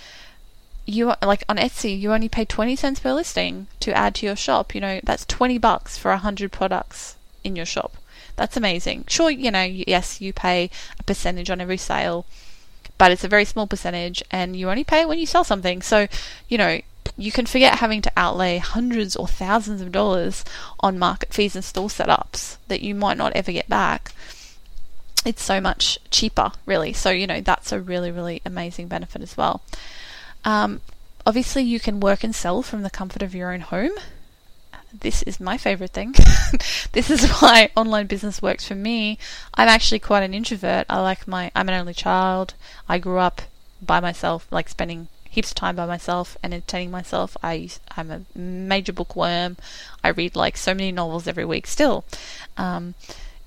You 0.84 1.14
like 1.22 1.44
on 1.48 1.58
Etsy, 1.58 1.98
you 1.98 2.12
only 2.12 2.28
pay 2.28 2.44
twenty 2.44 2.74
cents 2.76 3.00
per 3.00 3.12
listing 3.12 3.68
to 3.80 3.96
add 3.96 4.16
to 4.16 4.26
your 4.26 4.36
shop. 4.36 4.74
You 4.74 4.80
know 4.80 5.00
that's 5.04 5.24
twenty 5.24 5.58
bucks 5.58 5.96
for 5.96 6.10
a 6.10 6.18
hundred 6.18 6.50
products 6.52 7.16
in 7.44 7.56
your 7.56 7.66
shop. 7.66 7.96
That's 8.36 8.56
amazing. 8.56 9.04
Sure, 9.08 9.30
you 9.30 9.50
know, 9.50 9.62
yes, 9.62 10.20
you 10.20 10.32
pay 10.32 10.70
a 10.98 11.02
percentage 11.02 11.50
on 11.50 11.60
every 11.60 11.76
sale, 11.76 12.24
but 12.98 13.12
it's 13.12 13.24
a 13.24 13.28
very 13.28 13.44
small 13.44 13.66
percentage, 13.66 14.22
and 14.30 14.56
you 14.56 14.70
only 14.70 14.84
pay 14.84 15.04
when 15.04 15.18
you 15.18 15.26
sell 15.26 15.44
something. 15.44 15.82
So, 15.82 16.08
you 16.48 16.56
know, 16.56 16.80
you 17.16 17.30
can 17.30 17.46
forget 17.46 17.78
having 17.78 18.00
to 18.02 18.12
outlay 18.16 18.58
hundreds 18.58 19.16
or 19.16 19.28
thousands 19.28 19.82
of 19.82 19.92
dollars 19.92 20.44
on 20.80 20.98
market 20.98 21.34
fees 21.34 21.54
and 21.54 21.64
store 21.64 21.88
setups 21.88 22.56
that 22.68 22.80
you 22.80 22.94
might 22.94 23.18
not 23.18 23.32
ever 23.34 23.52
get 23.52 23.68
back. 23.68 24.12
It's 25.24 25.42
so 25.42 25.60
much 25.60 25.98
cheaper, 26.10 26.52
really. 26.64 26.92
So, 26.92 27.10
you 27.10 27.26
know, 27.26 27.40
that's 27.40 27.70
a 27.70 27.80
really, 27.80 28.10
really 28.10 28.40
amazing 28.46 28.88
benefit 28.88 29.20
as 29.22 29.36
well. 29.36 29.60
Um, 30.44 30.80
obviously, 31.26 31.62
you 31.62 31.80
can 31.80 32.00
work 32.00 32.24
and 32.24 32.34
sell 32.34 32.62
from 32.62 32.82
the 32.82 32.90
comfort 32.90 33.22
of 33.22 33.34
your 33.34 33.52
own 33.52 33.60
home. 33.60 33.92
This 34.92 35.22
is 35.22 35.40
my 35.40 35.56
favorite 35.56 35.92
thing. 35.92 36.14
this 36.92 37.10
is 37.10 37.30
why 37.30 37.70
online 37.76 38.06
business 38.06 38.42
works 38.42 38.66
for 38.66 38.74
me. 38.74 39.18
I'm 39.54 39.68
actually 39.68 40.00
quite 40.00 40.22
an 40.22 40.34
introvert. 40.34 40.86
I 40.90 41.00
like 41.00 41.26
my 41.26 41.50
I'm 41.54 41.68
an 41.68 41.80
only 41.80 41.94
child. 41.94 42.54
I 42.88 42.98
grew 42.98 43.18
up 43.18 43.42
by 43.80 44.00
myself, 44.00 44.46
like 44.50 44.68
spending 44.68 45.08
heaps 45.30 45.50
of 45.50 45.54
time 45.54 45.76
by 45.76 45.86
myself 45.86 46.36
and 46.42 46.52
entertaining 46.52 46.90
myself. 46.90 47.38
I 47.42 47.70
I'm 47.96 48.10
a 48.10 48.38
major 48.38 48.92
bookworm. 48.92 49.56
I 50.04 50.08
read 50.08 50.36
like 50.36 50.58
so 50.58 50.74
many 50.74 50.92
novels 50.92 51.26
every 51.26 51.46
week 51.46 51.66
still. 51.66 52.04
Um, 52.58 52.94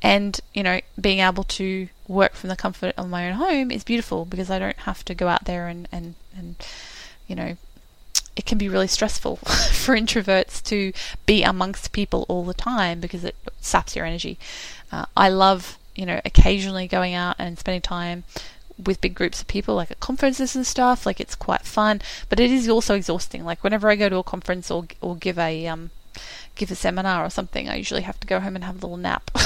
and 0.02 0.40
you 0.56 0.64
know, 0.64 0.82
being 1.00 1.20
able 1.20 1.44
to 1.44 1.90
work 2.08 2.34
from 2.34 2.50
the 2.50 2.56
comfort 2.56 2.94
of 2.98 3.10
my 3.10 3.28
own 3.28 3.36
home 3.36 3.72
is 3.72 3.84
beautiful 3.84 4.26
because 4.26 4.50
I 4.50 4.60
don't 4.60 4.78
have 4.78 5.04
to 5.06 5.16
go 5.16 5.28
out 5.28 5.46
there 5.46 5.68
and 5.68 5.88
and 5.92 6.16
and 6.38 6.56
you 7.28 7.36
know 7.36 7.58
it 8.36 8.46
can 8.46 8.58
be 8.58 8.70
really 8.70 8.88
stressful 8.88 9.36
for 9.38 9.96
introverts 9.96 10.62
to 10.64 10.92
be 11.26 11.44
amongst 11.44 11.92
people 11.92 12.26
all 12.28 12.44
the 12.44 12.54
time 12.54 13.00
because 13.00 13.24
it 13.24 13.36
saps 13.62 13.96
your 13.96 14.06
energy. 14.06 14.38
Uh, 14.92 15.06
I 15.16 15.30
love, 15.30 15.78
you 15.96 16.06
know, 16.06 16.20
occasionally 16.26 16.88
going 16.88 17.14
out 17.14 17.38
and 17.40 17.58
spending 17.58 17.82
time 17.82 18.26
with 18.84 19.00
big 19.00 19.16
groups 19.16 19.40
of 19.40 19.48
people, 19.48 19.76
like 19.76 19.90
at 19.90 20.02
conferences 20.02 20.56
and 20.56 20.68
stuff. 20.68 21.06
Like 21.06 21.22
it's 21.22 21.36
quite 21.36 21.62
fun, 21.62 22.02
but 22.30 22.40
it 22.40 22.52
is 22.52 22.68
also 22.68 22.96
exhausting. 22.96 23.46
Like 23.46 23.64
whenever 23.64 23.90
I 23.90 23.96
go 23.96 24.10
to 24.10 24.18
a 24.18 24.24
conference 24.24 24.70
or 24.70 24.86
or 25.02 25.16
give 25.16 25.40
a 25.40 25.68
um 25.68 25.92
give 26.56 26.72
a 26.72 26.76
seminar 26.76 27.26
or 27.26 27.30
something, 27.30 27.70
I 27.70 27.76
usually 27.76 28.02
have 28.02 28.20
to 28.20 28.28
go 28.28 28.40
home 28.40 28.56
and 28.56 28.66
have 28.66 28.76
a 28.76 28.86
little 28.86 28.98
nap. 28.98 29.32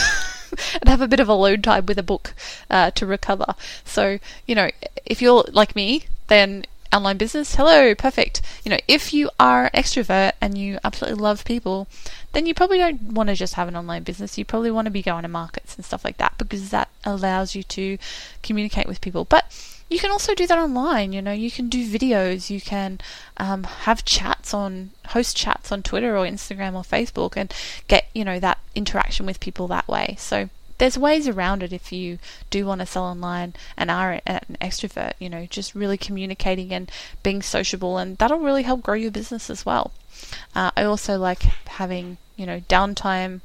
and 0.82 0.89
have 0.89 1.01
a 1.01 1.08
bit 1.08 1.20
of 1.20 1.29
a 1.29 1.34
load 1.34 1.63
time 1.63 1.86
with 1.86 1.98
a 1.98 2.03
book 2.03 2.34
uh, 2.70 2.91
to 2.91 3.06
recover. 3.06 3.56
So, 3.84 4.20
you 4.46 4.56
know, 4.56 4.70
if 5.06 5.22
you're 5.22 5.44
like 5.51 5.75
me, 5.75 6.06
then 6.27 6.65
online 6.91 7.18
business, 7.18 7.56
hello, 7.56 7.94
perfect. 7.94 8.41
You 8.63 8.72
know, 8.72 8.79
if 8.88 9.13
you 9.13 9.29
are 9.39 9.65
an 9.65 9.72
extrovert 9.82 10.34
and 10.41 10.58
you 10.58 10.79
absolutely 10.84 11.22
love 11.22 11.46
people, 11.46 11.88
then 12.34 12.46
you 12.46 12.53
probably 12.53 12.77
don't 12.77 13.01
want 13.13 13.29
to 13.29 13.36
just 13.36 13.56
have 13.56 13.68
an 13.68 13.75
online 13.75 14.03
business. 14.03 14.38
You 14.38 14.46
probably 14.46 14.72
want 14.72 14.86
to 14.86 14.91
be 14.91 15.01
going 15.01 15.24
to 15.24 15.27
markets 15.27 15.75
and 15.75 15.86
stuff 15.86 16.03
like 16.03 16.18
that 16.18 16.38
because 16.38 16.70
that 16.70 16.89
allows 17.03 17.56
you 17.56 17.63
to 17.63 17.98
communicate 18.41 18.88
with 18.88 19.01
people. 19.01 19.25
But 19.25 19.46
you 19.89 20.00
can 20.00 20.12
also 20.12 20.36
do 20.36 20.48
that 20.48 20.58
online. 20.58 21.13
You 21.13 21.22
know, 21.22 21.31
you 21.31 21.51
can 21.51 21.67
do 21.67 21.88
videos, 21.88 22.50
you 22.50 22.62
can 22.62 23.00
um, 23.38 23.63
have 23.63 24.05
chats 24.05 24.53
on, 24.53 24.91
host 25.08 25.36
chats 25.36 25.72
on 25.72 25.84
Twitter 25.84 26.15
or 26.15 26.25
Instagram 26.25 26.75
or 26.75 26.84
Facebook 26.84 27.36
and 27.36 27.53
get, 27.88 28.10
you 28.13 28.24
know, 28.24 28.39
that 28.39 28.60
interaction 28.75 29.25
with 29.25 29.39
people 29.39 29.67
that 29.67 29.88
way. 29.88 30.15
So, 30.19 30.50
there's 30.77 30.98
ways 30.98 31.27
around 31.27 31.62
it 31.62 31.74
if 31.74 31.91
you 31.91 32.19
do 32.50 32.65
want 32.65 32.79
to 32.79 32.86
sell 32.86 33.03
online 33.03 33.53
and 33.75 33.91
are 33.91 34.22
an 34.25 34.58
extrovert, 34.62 35.12
you 35.19 35.29
know, 35.29 35.46
just 35.46 35.75
really 35.75 35.98
communicating 35.98 36.74
and 36.74 36.89
being 37.22 37.41
sociable, 37.41 37.98
and 37.98 38.17
that'll 38.17 38.39
really 38.39 38.63
help 38.63 38.81
grow 38.81 38.96
your 38.96 39.12
business 39.12 39.50
as 39.50 39.65
well. 39.65 39.91
Uh, 40.55 40.72
I 40.77 40.84
also 40.84 41.17
like 41.17 41.41
having, 41.67 42.17
you 42.38 42.46
know, 42.46 42.62
downtime 42.62 43.41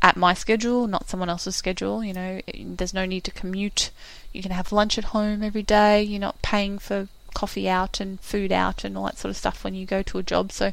at 0.00 0.16
my 0.16 0.34
schedule, 0.34 0.86
not 0.86 1.08
someone 1.08 1.28
else's 1.28 1.56
schedule. 1.56 2.04
You 2.04 2.12
know, 2.12 2.40
there's 2.56 2.94
no 2.94 3.04
need 3.04 3.24
to 3.24 3.30
commute. 3.30 3.90
You 4.32 4.42
can 4.42 4.52
have 4.52 4.72
lunch 4.72 4.98
at 4.98 5.04
home 5.04 5.42
every 5.42 5.62
day. 5.62 6.02
You're 6.02 6.20
not 6.20 6.42
paying 6.42 6.78
for 6.78 7.08
coffee 7.34 7.68
out 7.68 8.00
and 8.00 8.20
food 8.20 8.52
out 8.52 8.84
and 8.84 8.96
all 8.96 9.06
that 9.06 9.18
sort 9.18 9.30
of 9.30 9.36
stuff 9.36 9.64
when 9.64 9.74
you 9.74 9.86
go 9.86 10.02
to 10.02 10.18
a 10.18 10.22
job. 10.22 10.52
So 10.52 10.72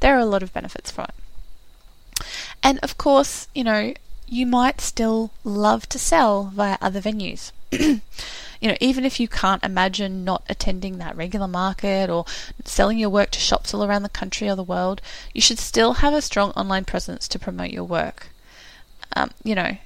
there 0.00 0.16
are 0.16 0.20
a 0.20 0.26
lot 0.26 0.42
of 0.42 0.52
benefits 0.52 0.90
from 0.90 1.04
it. 1.04 2.24
And 2.62 2.78
of 2.82 2.98
course, 2.98 3.48
you 3.54 3.64
know, 3.64 3.94
you 4.26 4.46
might 4.46 4.80
still 4.80 5.30
love 5.44 5.88
to 5.90 5.98
sell 5.98 6.52
via 6.54 6.78
other 6.80 7.00
venues. 7.00 7.52
you 7.70 8.00
know, 8.62 8.76
even 8.80 9.04
if 9.04 9.20
you 9.20 9.28
can't 9.28 9.62
imagine 9.62 10.24
not 10.24 10.42
attending 10.48 10.98
that 10.98 11.16
regular 11.16 11.48
market 11.48 12.10
or 12.10 12.24
selling 12.64 12.98
your 12.98 13.10
work 13.10 13.30
to 13.30 13.38
shops 13.38 13.72
all 13.72 13.84
around 13.84 14.02
the 14.02 14.08
country 14.08 14.48
or 14.48 14.56
the 14.56 14.62
world, 14.62 15.00
you 15.32 15.40
should 15.40 15.58
still 15.58 15.94
have 15.94 16.12
a 16.12 16.22
strong 16.22 16.50
online 16.52 16.84
presence 16.84 17.28
to 17.28 17.38
promote 17.38 17.70
your 17.70 17.84
work. 17.84 18.28
Um, 19.16 19.30
you 19.42 19.54
know, 19.54 19.76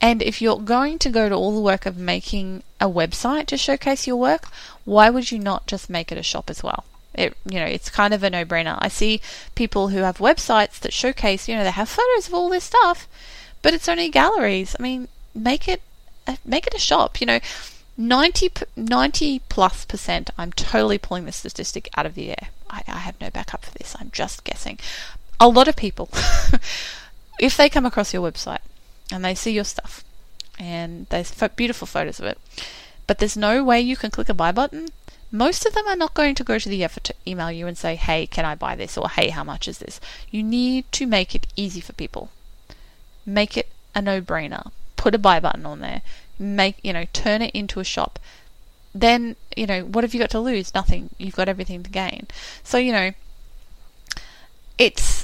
and 0.00 0.22
if 0.22 0.42
you're 0.42 0.58
going 0.58 0.98
to 1.00 1.10
go 1.10 1.28
to 1.28 1.34
all 1.34 1.54
the 1.54 1.60
work 1.60 1.86
of 1.86 1.96
making 1.96 2.62
a 2.80 2.88
website 2.88 3.46
to 3.46 3.56
showcase 3.56 4.06
your 4.06 4.16
work, 4.16 4.48
why 4.84 5.10
would 5.10 5.30
you 5.30 5.38
not 5.38 5.66
just 5.66 5.88
make 5.88 6.10
it 6.10 6.18
a 6.18 6.22
shop 6.22 6.50
as 6.50 6.62
well? 6.62 6.84
It, 7.14 7.36
you 7.44 7.60
know, 7.60 7.66
it's 7.66 7.90
kind 7.90 8.12
of 8.14 8.22
a 8.22 8.30
no-brainer. 8.30 8.78
I 8.80 8.88
see 8.88 9.20
people 9.54 9.88
who 9.88 9.98
have 9.98 10.18
websites 10.18 10.80
that 10.80 10.92
showcase, 10.92 11.48
you 11.48 11.54
know, 11.54 11.62
they 11.62 11.70
have 11.70 11.88
photos 11.88 12.26
of 12.26 12.34
all 12.34 12.48
this 12.48 12.64
stuff, 12.64 13.06
but 13.60 13.74
it's 13.74 13.88
only 13.88 14.08
galleries. 14.08 14.74
I 14.78 14.82
mean, 14.82 15.08
make 15.34 15.68
it 15.68 15.82
make 16.44 16.66
it 16.66 16.74
a 16.74 16.78
shop. 16.78 17.20
You 17.20 17.26
know, 17.26 17.40
90, 17.96 18.50
90 18.76 19.40
plus 19.48 19.84
percent. 19.84 20.30
I'm 20.38 20.52
totally 20.52 20.98
pulling 20.98 21.24
this 21.26 21.36
statistic 21.36 21.88
out 21.96 22.06
of 22.06 22.14
the 22.14 22.30
air. 22.30 22.48
I, 22.70 22.82
I 22.88 22.98
have 22.98 23.20
no 23.20 23.30
backup 23.30 23.64
for 23.64 23.72
this. 23.72 23.94
I'm 23.98 24.10
just 24.12 24.44
guessing. 24.44 24.78
A 25.38 25.48
lot 25.48 25.68
of 25.68 25.76
people, 25.76 26.08
if 27.38 27.56
they 27.56 27.68
come 27.68 27.86
across 27.86 28.12
your 28.12 28.28
website 28.30 28.60
and 29.10 29.24
they 29.24 29.34
see 29.34 29.52
your 29.52 29.64
stuff 29.64 30.04
and 30.58 31.06
there's 31.08 31.32
beautiful 31.56 31.86
photos 31.86 32.20
of 32.20 32.26
it, 32.26 32.38
but 33.06 33.18
there's 33.18 33.36
no 33.36 33.64
way 33.64 33.80
you 33.80 33.96
can 33.96 34.10
click 34.10 34.28
a 34.28 34.34
buy 34.34 34.52
button, 34.52 34.88
most 35.30 35.64
of 35.64 35.74
them 35.74 35.86
are 35.88 35.96
not 35.96 36.14
going 36.14 36.34
to 36.34 36.44
go 36.44 36.58
to 36.58 36.68
the 36.68 36.84
effort 36.84 37.04
to 37.04 37.14
email 37.26 37.50
you 37.50 37.66
and 37.66 37.78
say, 37.78 37.96
hey, 37.96 38.26
can 38.26 38.44
I 38.44 38.54
buy 38.54 38.76
this? 38.76 38.98
Or 38.98 39.08
hey, 39.08 39.30
how 39.30 39.44
much 39.44 39.66
is 39.66 39.78
this? 39.78 40.00
You 40.30 40.42
need 40.42 40.90
to 40.92 41.06
make 41.06 41.34
it 41.34 41.46
easy 41.56 41.80
for 41.80 41.94
people 41.94 42.30
make 43.26 43.56
it 43.56 43.68
a 43.94 44.02
no-brainer. 44.02 44.70
Put 44.96 45.14
a 45.14 45.18
buy 45.18 45.40
button 45.40 45.66
on 45.66 45.80
there. 45.80 46.02
Make, 46.38 46.76
you 46.82 46.92
know, 46.92 47.04
turn 47.12 47.42
it 47.42 47.54
into 47.54 47.80
a 47.80 47.84
shop. 47.84 48.18
Then, 48.94 49.36
you 49.56 49.66
know, 49.66 49.82
what 49.84 50.04
have 50.04 50.14
you 50.14 50.20
got 50.20 50.30
to 50.30 50.40
lose? 50.40 50.74
Nothing. 50.74 51.10
You've 51.18 51.36
got 51.36 51.48
everything 51.48 51.82
to 51.82 51.90
gain. 51.90 52.26
So, 52.62 52.78
you 52.78 52.92
know, 52.92 53.12
it's 54.78 55.21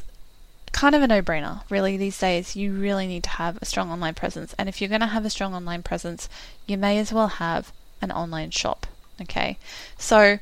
kind 0.79 0.95
of 0.95 1.03
a 1.03 1.09
no 1.09 1.21
brainer, 1.21 1.63
really, 1.69 1.97
these 1.97 2.17
days. 2.17 2.55
You 2.55 2.73
really 2.73 3.09
need 3.09 3.25
to 3.25 3.31
have 3.31 3.59
a 3.61 3.65
strong 3.65 3.91
online 3.91 4.15
presence. 4.15 4.55
And 4.57 4.69
if 4.69 4.81
you're 4.81 4.89
going 4.89 5.01
to 5.01 5.09
have 5.09 5.25
a 5.25 5.31
strong 5.31 5.53
online 5.53 5.83
presence, 5.83 6.29
you 6.69 6.79
may 6.79 6.99
as 6.99 7.13
well 7.13 7.27
have 7.27 7.73
an 8.01 8.13
online 8.13 8.51
shop. 8.51 8.87
Okay, 9.21 9.59
so 9.99 10.39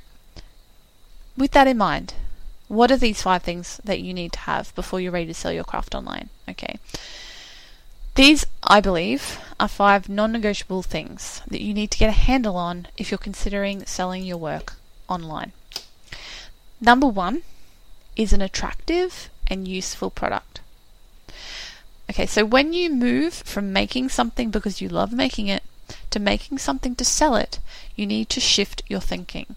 with 1.38 1.52
that 1.52 1.66
in 1.66 1.78
mind, 1.78 2.12
what 2.68 2.90
are 2.90 2.98
these 2.98 3.22
five 3.22 3.44
things 3.44 3.80
that 3.82 4.00
you 4.00 4.12
need 4.12 4.32
to 4.32 4.40
have 4.40 4.74
before 4.74 5.00
you're 5.00 5.10
ready 5.10 5.28
to 5.28 5.32
sell 5.32 5.52
your 5.52 5.64
craft 5.64 5.94
online? 5.94 6.28
Okay. 6.46 6.78
These, 8.14 8.44
I 8.62 8.82
believe, 8.82 9.38
are 9.58 9.68
five 9.68 10.06
non 10.06 10.32
negotiable 10.32 10.82
things 10.82 11.40
that 11.46 11.62
you 11.62 11.72
need 11.72 11.90
to 11.92 11.98
get 11.98 12.10
a 12.10 12.24
handle 12.28 12.56
on 12.56 12.88
if 12.98 13.10
you're 13.10 13.16
considering 13.16 13.86
selling 13.86 14.24
your 14.24 14.36
work 14.36 14.74
online. 15.08 15.52
Number 16.78 17.06
one 17.06 17.40
is 18.16 18.34
an 18.34 18.42
attractive 18.42 19.30
and 19.48 19.68
useful 19.68 20.10
product. 20.10 20.60
Okay, 22.10 22.26
so 22.26 22.44
when 22.44 22.72
you 22.72 22.90
move 22.90 23.34
from 23.34 23.72
making 23.72 24.08
something 24.08 24.50
because 24.50 24.80
you 24.80 24.88
love 24.88 25.12
making 25.12 25.48
it 25.48 25.62
to 26.10 26.20
making 26.20 26.58
something 26.58 26.94
to 26.94 27.04
sell 27.04 27.34
it, 27.36 27.58
you 27.96 28.06
need 28.06 28.28
to 28.30 28.40
shift 28.40 28.82
your 28.86 29.00
thinking. 29.00 29.56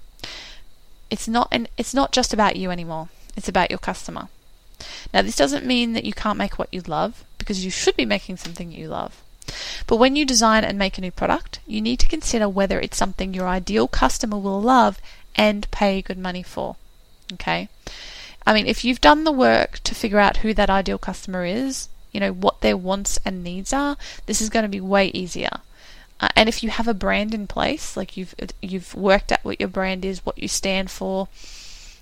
It's 1.09 1.27
not 1.27 1.47
an, 1.51 1.67
it's 1.77 1.93
not 1.93 2.11
just 2.11 2.33
about 2.33 2.55
you 2.55 2.71
anymore. 2.71 3.09
It's 3.35 3.47
about 3.47 3.69
your 3.69 3.79
customer. 3.79 4.29
Now, 5.13 5.21
this 5.21 5.35
doesn't 5.35 5.65
mean 5.65 5.93
that 5.93 6.05
you 6.05 6.13
can't 6.13 6.37
make 6.37 6.57
what 6.57 6.73
you 6.73 6.81
love 6.81 7.23
because 7.37 7.63
you 7.63 7.71
should 7.71 7.95
be 7.95 8.05
making 8.05 8.37
something 8.37 8.71
you 8.71 8.87
love. 8.87 9.21
But 9.87 9.97
when 9.97 10.15
you 10.15 10.25
design 10.25 10.63
and 10.63 10.77
make 10.77 10.97
a 10.97 11.01
new 11.01 11.11
product, 11.11 11.59
you 11.65 11.81
need 11.81 11.99
to 11.99 12.07
consider 12.07 12.47
whether 12.47 12.79
it's 12.79 12.97
something 12.97 13.33
your 13.33 13.47
ideal 13.47 13.87
customer 13.87 14.37
will 14.37 14.61
love 14.61 15.01
and 15.35 15.69
pay 15.71 16.01
good 16.01 16.17
money 16.17 16.43
for. 16.43 16.75
Okay? 17.33 17.69
I 18.49 18.53
mean, 18.55 18.65
if 18.65 18.83
you've 18.83 18.99
done 18.99 19.25
the 19.25 19.31
work 19.31 19.77
to 19.83 19.93
figure 19.93 20.17
out 20.17 20.37
who 20.37 20.55
that 20.55 20.71
ideal 20.71 20.97
customer 20.97 21.45
is, 21.45 21.87
you 22.11 22.19
know, 22.19 22.33
what 22.33 22.61
their 22.61 22.75
wants 22.75 23.19
and 23.23 23.43
needs 23.43 23.71
are, 23.71 23.95
this 24.25 24.41
is 24.41 24.49
going 24.49 24.63
to 24.63 24.69
be 24.69 24.81
way 24.81 25.09
easier. 25.09 25.59
Uh, 26.19 26.29
and 26.35 26.49
if 26.49 26.63
you 26.63 26.71
have 26.71 26.87
a 26.87 26.95
brand 26.95 27.35
in 27.35 27.45
place, 27.45 27.95
like 27.95 28.17
you've 28.17 28.33
you've 28.59 28.95
worked 28.95 29.31
out 29.31 29.45
what 29.45 29.59
your 29.59 29.69
brand 29.69 30.03
is, 30.03 30.25
what 30.25 30.39
you 30.39 30.47
stand 30.47 30.89
for, 30.89 31.27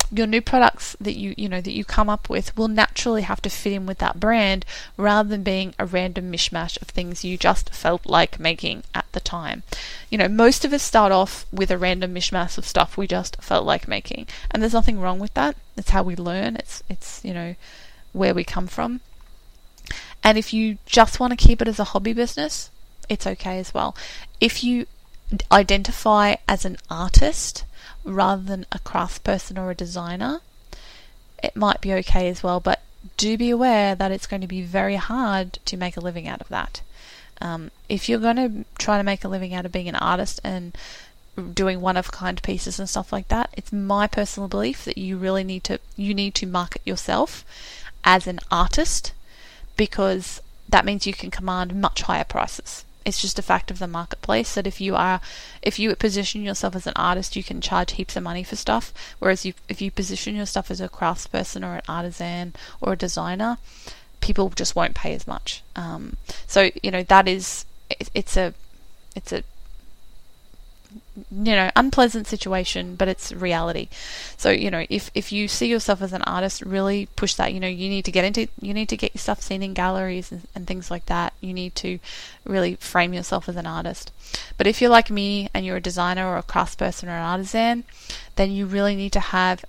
your 0.09 0.25
new 0.25 0.39
products 0.39 0.95
that 1.01 1.17
you 1.17 1.33
you 1.35 1.49
know 1.49 1.59
that 1.59 1.73
you 1.73 1.83
come 1.83 2.07
up 2.07 2.29
with 2.29 2.55
will 2.55 2.69
naturally 2.69 3.23
have 3.23 3.41
to 3.41 3.49
fit 3.49 3.73
in 3.73 3.85
with 3.85 3.97
that 3.97 4.17
brand 4.17 4.63
rather 4.95 5.27
than 5.27 5.43
being 5.43 5.75
a 5.77 5.85
random 5.85 6.31
mishmash 6.31 6.81
of 6.81 6.87
things 6.87 7.25
you 7.25 7.37
just 7.37 7.73
felt 7.73 8.05
like 8.05 8.39
making 8.39 8.83
at 8.95 9.11
the 9.11 9.19
time. 9.19 9.63
You 10.09 10.17
know, 10.17 10.29
most 10.29 10.63
of 10.63 10.71
us 10.71 10.81
start 10.81 11.11
off 11.11 11.45
with 11.51 11.71
a 11.71 11.77
random 11.77 12.15
mishmash 12.15 12.57
of 12.57 12.65
stuff 12.65 12.95
we 12.95 13.05
just 13.05 13.35
felt 13.41 13.65
like 13.65 13.85
making, 13.85 14.29
and 14.49 14.63
there's 14.63 14.71
nothing 14.71 15.01
wrong 15.01 15.19
with 15.19 15.33
that. 15.33 15.57
It's 15.77 15.91
how 15.91 16.03
we 16.03 16.15
learn. 16.15 16.55
It's 16.55 16.83
it's 16.89 17.23
you 17.23 17.33
know 17.33 17.55
where 18.13 18.33
we 18.33 18.43
come 18.43 18.67
from. 18.67 19.01
And 20.23 20.37
if 20.37 20.53
you 20.53 20.77
just 20.85 21.19
want 21.19 21.31
to 21.31 21.47
keep 21.47 21.61
it 21.61 21.67
as 21.67 21.79
a 21.79 21.85
hobby 21.85 22.13
business, 22.13 22.69
it's 23.07 23.27
okay 23.27 23.59
as 23.59 23.73
well. 23.73 23.95
If 24.41 24.63
you 24.63 24.87
identify 25.51 26.35
as 26.47 26.65
an 26.65 26.77
artist 26.89 27.63
rather 28.03 28.41
than 28.41 28.65
a 28.71 28.79
craftsperson 28.79 29.61
or 29.61 29.71
a 29.71 29.75
designer, 29.75 30.41
it 31.41 31.55
might 31.55 31.81
be 31.81 31.93
okay 31.93 32.27
as 32.27 32.43
well. 32.43 32.59
But 32.59 32.81
do 33.15 33.37
be 33.37 33.49
aware 33.49 33.95
that 33.95 34.11
it's 34.11 34.27
going 34.27 34.41
to 34.41 34.47
be 34.47 34.61
very 34.61 34.95
hard 34.95 35.59
to 35.65 35.77
make 35.77 35.95
a 35.95 36.01
living 36.01 36.27
out 36.27 36.41
of 36.41 36.49
that. 36.49 36.81
Um, 37.39 37.71
if 37.87 38.09
you're 38.09 38.19
going 38.19 38.37
to 38.37 38.65
try 38.77 38.97
to 38.97 39.03
make 39.03 39.23
a 39.23 39.27
living 39.27 39.53
out 39.53 39.65
of 39.65 39.71
being 39.71 39.87
an 39.87 39.95
artist 39.95 40.41
and 40.43 40.75
doing 41.53 41.81
one 41.81 41.97
of 41.97 42.11
kind 42.11 42.41
pieces 42.41 42.79
and 42.79 42.89
stuff 42.89 43.11
like 43.11 43.27
that, 43.27 43.49
it's 43.53 43.71
my 43.71 44.07
personal 44.07 44.49
belief 44.49 44.85
that 44.85 44.97
you 44.97 45.17
really 45.17 45.43
need 45.43 45.63
to 45.65 45.79
you 45.95 46.13
need 46.13 46.33
to 46.35 46.47
market 46.47 46.81
yourself 46.85 47.45
as 48.03 48.27
an 48.27 48.39
artist 48.49 49.13
because 49.75 50.41
that 50.69 50.85
means 50.85 51.07
you 51.07 51.13
can 51.13 51.31
command 51.31 51.79
much 51.79 52.03
higher 52.03 52.23
prices. 52.23 52.83
It's 53.05 53.21
just 53.21 53.39
a 53.39 53.41
fact 53.43 53.71
of 53.71 53.79
the 53.79 53.87
marketplace 53.87 54.53
that 54.55 54.67
if 54.67 54.81
you 54.81 54.95
are, 54.95 55.21
if 55.61 55.79
you 55.79 55.95
position 55.95 56.43
yourself 56.43 56.75
as 56.75 56.87
an 56.87 56.93
artist, 56.97 57.37
you 57.37 57.43
can 57.43 57.61
charge 57.61 57.93
heaps 57.93 58.17
of 58.17 58.23
money 58.23 58.43
for 58.43 58.57
stuff. 58.57 58.93
Whereas 59.19 59.45
you, 59.45 59.53
if 59.69 59.81
you 59.81 59.91
position 59.91 60.35
yourself 60.35 60.69
as 60.69 60.81
a 60.81 60.89
craftsperson 60.89 61.63
or 61.65 61.75
an 61.75 61.83
artisan 61.87 62.53
or 62.81 62.93
a 62.93 62.97
designer, 62.97 63.59
people 64.19 64.49
just 64.49 64.75
won't 64.75 64.93
pay 64.93 65.13
as 65.13 65.25
much. 65.25 65.63
Um, 65.77 66.17
so 66.47 66.69
you 66.83 66.91
know 66.91 67.03
that 67.03 67.29
is, 67.29 67.63
it, 67.89 68.09
it's 68.13 68.35
a, 68.35 68.53
it's 69.15 69.31
a 69.31 69.43
you 71.31 71.55
know 71.55 71.71
unpleasant 71.75 72.27
situation 72.27 72.95
but 72.95 73.07
it's 73.07 73.31
reality. 73.31 73.89
So 74.37 74.49
you 74.49 74.69
know 74.69 74.85
if 74.89 75.09
if 75.15 75.31
you 75.31 75.47
see 75.47 75.67
yourself 75.67 76.01
as 76.01 76.13
an 76.13 76.21
artist 76.23 76.61
really 76.61 77.07
push 77.15 77.33
that. 77.35 77.53
You 77.53 77.59
know 77.59 77.67
you 77.67 77.89
need 77.89 78.05
to 78.05 78.11
get 78.11 78.25
into 78.25 78.47
you 78.61 78.73
need 78.73 78.89
to 78.89 78.97
get 78.97 79.13
your 79.13 79.19
stuff 79.19 79.41
seen 79.41 79.63
in 79.63 79.73
galleries 79.73 80.31
and, 80.31 80.47
and 80.53 80.67
things 80.67 80.91
like 80.91 81.05
that. 81.07 81.33
You 81.41 81.53
need 81.53 81.75
to 81.75 81.99
really 82.45 82.75
frame 82.75 83.13
yourself 83.13 83.49
as 83.49 83.55
an 83.55 83.67
artist. 83.67 84.11
But 84.57 84.67
if 84.67 84.81
you're 84.81 84.89
like 84.89 85.09
me 85.09 85.49
and 85.53 85.65
you're 85.65 85.77
a 85.77 85.81
designer 85.81 86.27
or 86.27 86.37
a 86.37 86.43
craftsperson 86.43 87.05
or 87.05 87.17
an 87.17 87.23
artisan 87.23 87.83
then 88.35 88.51
you 88.51 88.65
really 88.65 88.95
need 88.95 89.11
to 89.11 89.19
have 89.19 89.65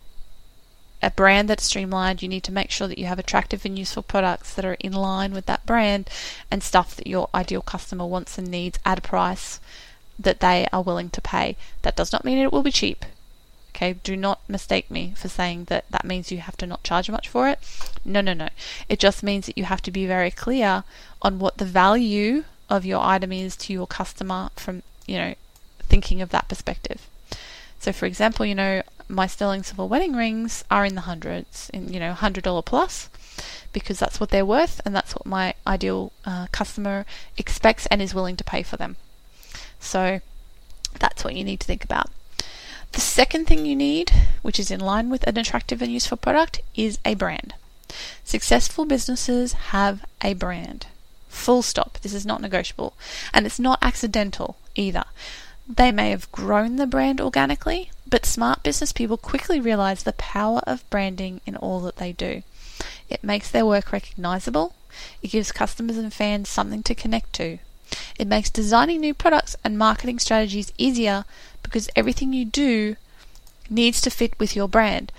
a 1.03 1.11
brand 1.11 1.49
that's 1.49 1.65
streamlined, 1.65 2.23
you 2.23 2.29
need 2.29 2.43
to 2.43 2.53
make 2.53 2.71
sure 2.71 2.89
that 2.89 2.99
you 2.99 3.07
have 3.07 3.19
attractive 3.19 3.65
and 3.65 3.79
useful 3.79 4.03
products 4.03 4.55
that 4.55 4.65
are 4.65 4.77
in 4.81 4.93
line 4.93 5.33
with 5.33 5.47
that 5.47 5.65
brand 5.65 6.11
and 6.51 6.63
stuff 6.63 6.97
that 6.97 7.07
your 7.07 7.29
ideal 7.35 7.63
customer 7.63 8.07
wants 8.07 8.37
and 8.37 8.49
needs 8.49 8.79
at 8.85 8.99
a 8.99 9.03
price 9.03 9.61
that 10.19 10.41
they 10.41 10.67
are 10.73 10.83
willing 10.83 11.11
to 11.11 11.21
pay. 11.21 11.57
That 11.83 11.97
does 11.97 12.13
not 12.13 12.25
mean 12.25 12.39
it 12.39 12.53
will 12.53 12.63
be 12.63 12.73
cheap. 12.73 13.05
Okay, 13.71 13.93
do 14.03 14.17
not 14.17 14.41
mistake 14.49 14.91
me 14.91 15.15
for 15.17 15.29
saying 15.29 15.65
that 15.67 15.85
that 15.91 16.05
means 16.05 16.33
you 16.33 16.39
have 16.39 16.57
to 16.57 16.67
not 16.67 16.83
charge 16.83 17.09
much 17.09 17.29
for 17.29 17.49
it. 17.49 17.61
No, 18.05 18.21
no, 18.21 18.33
no. 18.33 18.49
It 18.89 18.99
just 18.99 19.23
means 19.23 19.47
that 19.47 19.57
you 19.57 19.65
have 19.65 19.83
to 19.83 19.93
be 19.93 20.07
very 20.07 20.33
clear 20.33 20.83
on 21.23 21.39
what 21.39 21.59
the 21.59 21.65
value 21.65 22.45
of 22.69 22.85
your 22.85 23.01
item 23.01 23.31
is 23.31 23.57
to 23.57 23.73
your 23.73 23.87
customer 23.87 24.51
from, 24.57 24.83
you 25.07 25.17
know, 25.17 25.35
thinking 25.81 26.21
of 26.21 26.31
that 26.31 26.49
perspective. 26.49 27.07
So, 27.79 27.93
for 27.93 28.07
example, 28.07 28.45
you 28.45 28.55
know, 28.55 28.83
my 29.09 29.27
sterling 29.27 29.63
silver 29.63 29.87
wedding 29.87 30.17
rings 30.17 30.65
are 30.71 30.85
in 30.85 30.95
the 30.95 31.03
hundreds, 31.03 31.71
in 31.71 31.93
you 31.93 32.01
know, 32.01 32.13
hundred 32.13 32.45
dollar 32.45 32.63
plus, 32.63 33.09
because 33.73 33.99
that's 33.99 34.19
what 34.19 34.31
they're 34.31 34.45
worth, 34.45 34.81
and 34.85 34.95
that's 34.95 35.15
what 35.15 35.25
my 35.25 35.55
ideal 35.67 36.13
uh, 36.25 36.49
customer 36.51 37.07
expects 37.37 37.87
and 37.87 38.03
is 38.03 38.15
willing 38.15 38.37
to 38.37 38.45
pay 38.45 38.63
for 38.63 38.77
them. 38.77 38.97
So 39.81 40.21
that's 40.99 41.25
what 41.25 41.35
you 41.35 41.45
need 41.45 41.61
to 41.61 41.67
think 41.67 41.85
about. 41.85 42.11
The 42.93 43.01
second 43.01 43.47
thing 43.47 43.67
you 43.67 43.77
need, 43.77 44.11
which 44.43 44.59
is 44.59 44.71
in 44.71 44.81
line 44.81 45.11
with 45.11 45.27
an 45.27 45.39
attractive 45.39 45.83
and 45.83 45.93
useful 45.93 46.17
product, 46.17 46.63
is 46.75 46.99
a 47.05 47.15
brand. 47.15 47.55
Successful 48.25 48.85
businesses 48.85 49.53
have 49.73 50.05
a 50.23 50.35
brand. 50.35 50.87
Full 51.29 51.63
stop. 51.63 51.99
This 52.01 52.15
is 52.15 52.27
not 52.27 52.41
negotiable. 52.41 52.95
And 53.33 53.47
it's 53.47 53.59
not 53.59 53.79
accidental 53.83 54.57
either. 54.75 55.05
They 55.69 55.93
may 55.93 56.11
have 56.11 56.33
grown 56.33 56.77
the 56.77 56.87
brand 56.87 57.21
organically, 57.21 57.91
but 58.09 58.25
smart 58.25 58.63
business 58.63 58.93
people 58.93 59.19
quickly 59.19 59.61
realize 59.61 60.03
the 60.03 60.15
power 60.15 60.61
of 60.67 60.89
branding 60.89 61.43
in 61.45 61.57
all 61.57 61.81
that 61.81 61.97
they 61.97 62.13
do. 62.13 62.43
It 63.11 63.23
makes 63.23 63.51
their 63.51 63.67
work 63.67 63.93
recognizable, 63.93 64.75
it 65.23 65.29
gives 65.29 65.53
customers 65.53 65.99
and 65.99 66.13
fans 66.13 66.49
something 66.49 66.83
to 66.85 66.95
connect 66.95 67.35
to, 67.35 67.59
it 68.19 68.27
makes 68.27 68.51
designing 68.51 69.01
new 69.01 69.15
products 69.15 69.57
and 69.65 69.79
marketing 69.79 70.19
strategies 70.19 70.73
easier 70.79 71.25
because 71.63 71.89
everything 71.95 72.33
you 72.33 72.45
do 72.45 72.97
needs 73.71 74.01
to 74.01 74.11
fit 74.11 74.39
with 74.39 74.57
your 74.57 74.69
brand. 74.69 75.13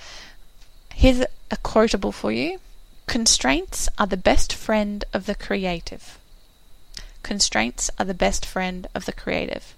Here's 0.93 1.21
a 1.51 1.57
quotable 1.57 2.11
for 2.11 2.31
you 2.31 2.59
Constraints 3.07 3.89
are 3.97 4.05
the 4.05 4.17
best 4.17 4.53
friend 4.53 5.03
of 5.13 5.25
the 5.25 5.33
creative. 5.33 6.19
Constraints 7.23 7.89
are 7.97 8.05
the 8.05 8.13
best 8.13 8.45
friend 8.45 8.87
of 8.93 9.05
the 9.05 9.13
creative. 9.13 9.73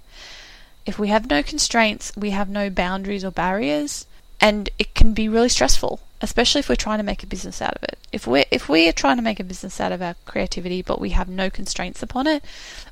If 0.86 1.00
we 1.00 1.08
have 1.08 1.30
no 1.30 1.42
constraints, 1.42 2.12
we 2.18 2.32
have 2.32 2.50
no 2.50 2.70
boundaries 2.70 3.24
or 3.24 3.32
barriers, 3.32 4.06
and 4.42 4.70
it 4.78 4.94
can 4.96 5.14
be 5.14 5.30
really 5.30 5.50
stressful 5.50 6.02
especially 6.22 6.60
if 6.60 6.70
we're 6.70 6.76
trying 6.76 7.00
to 7.00 7.04
make 7.04 7.24
a 7.24 7.28
business 7.28 7.62
out 7.62 7.76
of 7.76 7.84
it. 7.84 7.98
If 8.12 8.28
we're 8.28 8.46
if 8.52 8.70
we 8.70 8.88
are 8.88 8.94
trying 8.94 9.18
to 9.18 9.24
make 9.24 9.40
a 9.40 9.44
business 9.44 9.80
out 9.80 9.92
of 9.92 10.02
our 10.02 10.16
creativity, 10.26 10.82
but 10.82 11.02
we 11.02 11.10
have 11.12 11.28
no 11.28 11.50
constraints 11.50 12.04
upon 12.04 12.28
it, 12.28 12.44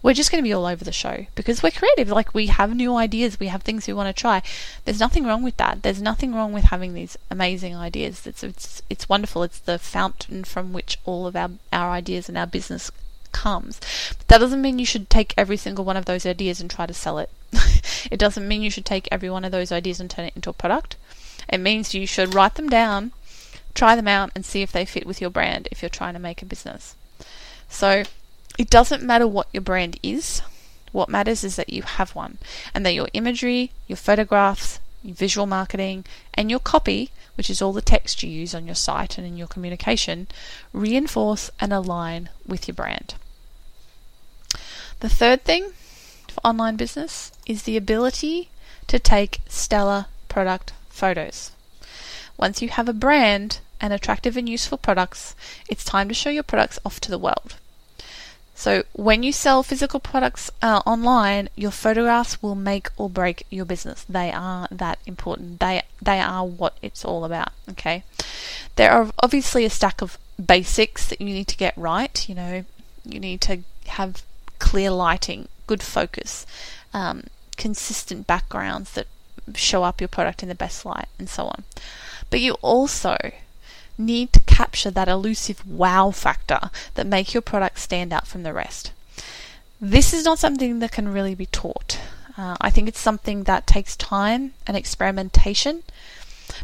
we're 0.01 0.13
just 0.13 0.31
going 0.31 0.43
to 0.43 0.47
be 0.47 0.53
all 0.53 0.65
over 0.65 0.83
the 0.83 0.91
show 0.91 1.27
because 1.35 1.61
we're 1.61 1.71
creative. 1.71 2.09
Like 2.09 2.33
we 2.33 2.47
have 2.47 2.75
new 2.75 2.95
ideas, 2.95 3.39
we 3.39 3.47
have 3.47 3.61
things 3.61 3.85
we 3.85 3.93
want 3.93 4.13
to 4.15 4.19
try. 4.19 4.41
There's 4.85 4.99
nothing 4.99 5.25
wrong 5.25 5.43
with 5.43 5.57
that. 5.57 5.83
There's 5.83 6.01
nothing 6.01 6.33
wrong 6.33 6.53
with 6.53 6.65
having 6.65 6.93
these 6.93 7.17
amazing 7.29 7.75
ideas. 7.75 8.25
It's 8.25 8.43
it's 8.43 8.81
it's 8.89 9.09
wonderful. 9.09 9.43
It's 9.43 9.59
the 9.59 9.77
fountain 9.77 10.43
from 10.43 10.73
which 10.73 10.97
all 11.05 11.27
of 11.27 11.35
our 11.35 11.51
our 11.71 11.91
ideas 11.91 12.29
and 12.29 12.37
our 12.37 12.47
business 12.47 12.91
comes. 13.31 13.79
But 14.17 14.27
that 14.27 14.37
doesn't 14.39 14.61
mean 14.61 14.79
you 14.79 14.85
should 14.85 15.09
take 15.09 15.33
every 15.37 15.57
single 15.57 15.85
one 15.85 15.97
of 15.97 16.05
those 16.05 16.25
ideas 16.25 16.59
and 16.59 16.69
try 16.69 16.87
to 16.87 16.93
sell 16.93 17.19
it. 17.19 17.29
it 18.11 18.17
doesn't 18.17 18.47
mean 18.47 18.63
you 18.63 18.71
should 18.71 18.85
take 18.85 19.07
every 19.11 19.29
one 19.29 19.45
of 19.45 19.51
those 19.51 19.71
ideas 19.71 19.99
and 19.99 20.09
turn 20.09 20.25
it 20.25 20.35
into 20.35 20.49
a 20.49 20.53
product. 20.53 20.95
It 21.47 21.59
means 21.59 21.93
you 21.93 22.05
should 22.05 22.33
write 22.33 22.55
them 22.55 22.69
down 22.69 23.11
try 23.73 23.95
them 23.95 24.07
out 24.07 24.31
and 24.35 24.45
see 24.45 24.61
if 24.61 24.71
they 24.71 24.85
fit 24.85 25.05
with 25.05 25.21
your 25.21 25.29
brand 25.29 25.67
if 25.71 25.81
you're 25.81 25.89
trying 25.89 26.13
to 26.13 26.19
make 26.19 26.41
a 26.41 26.45
business. 26.45 26.95
So 27.69 28.03
it 28.57 28.69
doesn't 28.69 29.03
matter 29.03 29.27
what 29.27 29.47
your 29.53 29.61
brand 29.61 29.99
is. 30.03 30.41
What 30.91 31.09
matters 31.09 31.43
is 31.43 31.55
that 31.55 31.69
you 31.69 31.83
have 31.83 32.15
one 32.15 32.39
and 32.73 32.85
that 32.85 32.95
your 32.95 33.09
imagery, 33.13 33.71
your 33.87 33.95
photographs, 33.95 34.79
your 35.03 35.15
visual 35.15 35.45
marketing, 35.45 36.05
and 36.33 36.49
your 36.49 36.59
copy, 36.59 37.11
which 37.35 37.49
is 37.49 37.61
all 37.61 37.73
the 37.73 37.81
text 37.81 38.23
you 38.23 38.29
use 38.29 38.55
on 38.55 38.65
your 38.65 38.75
site 38.75 39.17
and 39.17 39.25
in 39.25 39.37
your 39.37 39.47
communication, 39.47 40.27
reinforce 40.73 41.51
and 41.59 41.71
align 41.71 42.29
with 42.45 42.67
your 42.67 42.75
brand. 42.75 43.15
The 44.99 45.09
third 45.09 45.45
thing 45.45 45.71
for 46.27 46.41
online 46.43 46.75
business 46.75 47.31
is 47.45 47.63
the 47.63 47.77
ability 47.77 48.49
to 48.87 48.99
take 48.99 49.39
stellar 49.47 50.07
product 50.27 50.73
photos. 50.89 51.51
Once 52.39 52.61
you 52.61 52.69
have 52.69 52.87
a 52.87 52.93
brand 52.93 53.59
and 53.81 53.91
attractive 53.91 54.37
and 54.37 54.47
useful 54.47 54.77
products, 54.77 55.35
it's 55.67 55.83
time 55.83 56.07
to 56.07 56.13
show 56.13 56.29
your 56.29 56.41
products 56.41 56.79
off 56.85 57.01
to 57.01 57.11
the 57.11 57.17
world. 57.17 57.57
So, 58.55 58.83
when 58.93 59.23
you 59.23 59.31
sell 59.31 59.61
physical 59.61 59.99
products 59.99 60.49
uh, 60.61 60.81
online, 60.85 61.49
your 61.55 61.71
photographs 61.71 62.41
will 62.41 62.55
make 62.55 62.89
or 62.97 63.09
break 63.09 63.45
your 63.49 63.65
business. 63.65 64.05
They 64.07 64.31
are 64.31 64.67
that 64.71 64.99
important. 65.05 65.59
They 65.59 65.81
they 66.01 66.19
are 66.19 66.45
what 66.45 66.77
it's 66.81 67.05
all 67.05 67.23
about. 67.23 67.51
Okay, 67.69 68.03
there 68.75 68.91
are 68.91 69.11
obviously 69.23 69.63
a 69.63 69.69
stack 69.69 70.01
of 70.01 70.17
basics 70.45 71.07
that 71.07 71.21
you 71.21 71.27
need 71.27 71.47
to 71.47 71.57
get 71.57 71.77
right. 71.77 72.27
You 72.27 72.35
know, 72.35 72.65
you 73.05 73.19
need 73.19 73.39
to 73.41 73.59
have 73.87 74.23
clear 74.59 74.91
lighting, 74.91 75.47
good 75.67 75.81
focus, 75.81 76.45
um, 76.93 77.23
consistent 77.55 78.27
backgrounds 78.27 78.91
that 78.91 79.07
show 79.55 79.83
up 79.83 80.01
your 80.01 80.09
product 80.09 80.43
in 80.43 80.49
the 80.49 80.55
best 80.55 80.85
light, 80.85 81.07
and 81.17 81.29
so 81.29 81.45
on. 81.45 81.63
But 82.29 82.41
you 82.41 82.53
also 82.61 83.17
need 83.97 84.31
to 84.33 84.39
capture 84.41 84.91
that 84.91 85.07
elusive 85.07 85.67
wow 85.67 86.11
factor 86.11 86.71
that 86.95 87.05
make 87.05 87.33
your 87.33 87.41
product 87.41 87.79
stand 87.79 88.13
out 88.13 88.27
from 88.27 88.43
the 88.43 88.53
rest. 88.53 88.91
This 89.81 90.13
is 90.13 90.25
not 90.25 90.39
something 90.39 90.79
that 90.79 90.91
can 90.91 91.09
really 91.09 91.35
be 91.35 91.45
taught. 91.45 91.99
Uh, 92.37 92.55
I 92.61 92.69
think 92.69 92.87
it's 92.87 92.99
something 92.99 93.43
that 93.43 93.67
takes 93.67 93.95
time 93.95 94.53
and 94.65 94.77
experimentation, 94.77 95.83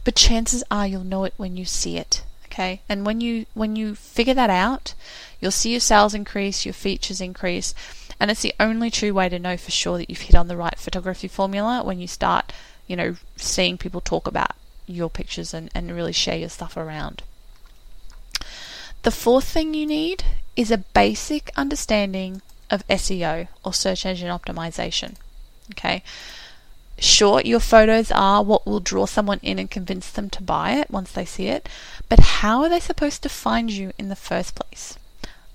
but 0.04 0.16
chances 0.16 0.64
are 0.72 0.88
you'll 0.88 1.04
know 1.04 1.26
it 1.26 1.34
when 1.38 1.58
you 1.58 1.66
see 1.66 1.98
it. 1.98 2.24
Okay, 2.46 2.82
and 2.88 3.06
when 3.06 3.20
you 3.20 3.46
when 3.54 3.76
you 3.76 3.96
figure 3.96 4.34
that 4.34 4.50
out, 4.50 4.94
you'll 5.42 5.52
see 5.52 5.72
your 5.72 5.82
sales 5.82 6.14
increase, 6.14 6.66
your 6.66 6.74
features 6.74 7.20
increase, 7.20 7.76
and 8.18 8.32
it's 8.32 8.42
the 8.42 8.54
only 8.62 8.90
true 8.90 9.14
way 9.14 9.28
to 9.28 9.38
know 9.38 9.58
for 9.58 9.72
sure 9.72 9.98
that 9.98 10.10
you've 10.10 10.22
hit 10.22 10.36
on 10.36 10.48
the 10.48 10.56
right 10.56 10.80
photography 10.80 11.28
formula 11.28 11.84
when 11.84 12.00
you 12.00 12.08
start, 12.08 12.54
you 12.88 12.96
know, 12.96 13.18
seeing 13.36 13.78
people 13.78 14.00
talk 14.00 14.28
about 14.28 14.56
your 14.88 15.10
pictures 15.10 15.54
and, 15.54 15.70
and 15.74 15.96
really 15.96 16.12
share 16.12 16.38
your 16.38 16.50
stuff 16.50 16.78
around. 16.78 17.24
The 19.04 19.12
fourth 19.12 19.46
thing 19.46 19.74
you 19.74 19.86
need 19.86 20.24
is 20.56 20.72
a 20.72 20.78
basic 20.78 21.52
understanding 21.56 22.42
of 22.70 22.88
SEO 22.88 23.48
or 23.64 23.74
search 23.74 24.06
engine 24.06 24.30
optimization. 24.30 25.16
Okay. 25.72 26.04
Sure, 26.98 27.42
your 27.42 27.60
photos 27.60 28.10
are 28.12 28.42
what 28.42 28.66
will 28.66 28.80
draw 28.80 29.06
someone 29.06 29.40
in 29.44 29.60
and 29.60 29.70
convince 29.70 30.10
them 30.10 30.30
to 30.30 30.42
buy 30.42 30.72
it 30.72 30.90
once 30.90 31.12
they 31.12 31.26
see 31.26 31.48
it, 31.48 31.68
but 32.08 32.20
how 32.20 32.62
are 32.62 32.70
they 32.70 32.80
supposed 32.80 33.22
to 33.22 33.30
find 33.30 33.70
you 33.70 33.92
in 33.98 34.08
the 34.08 34.16
first 34.16 34.56
place? 34.56 34.98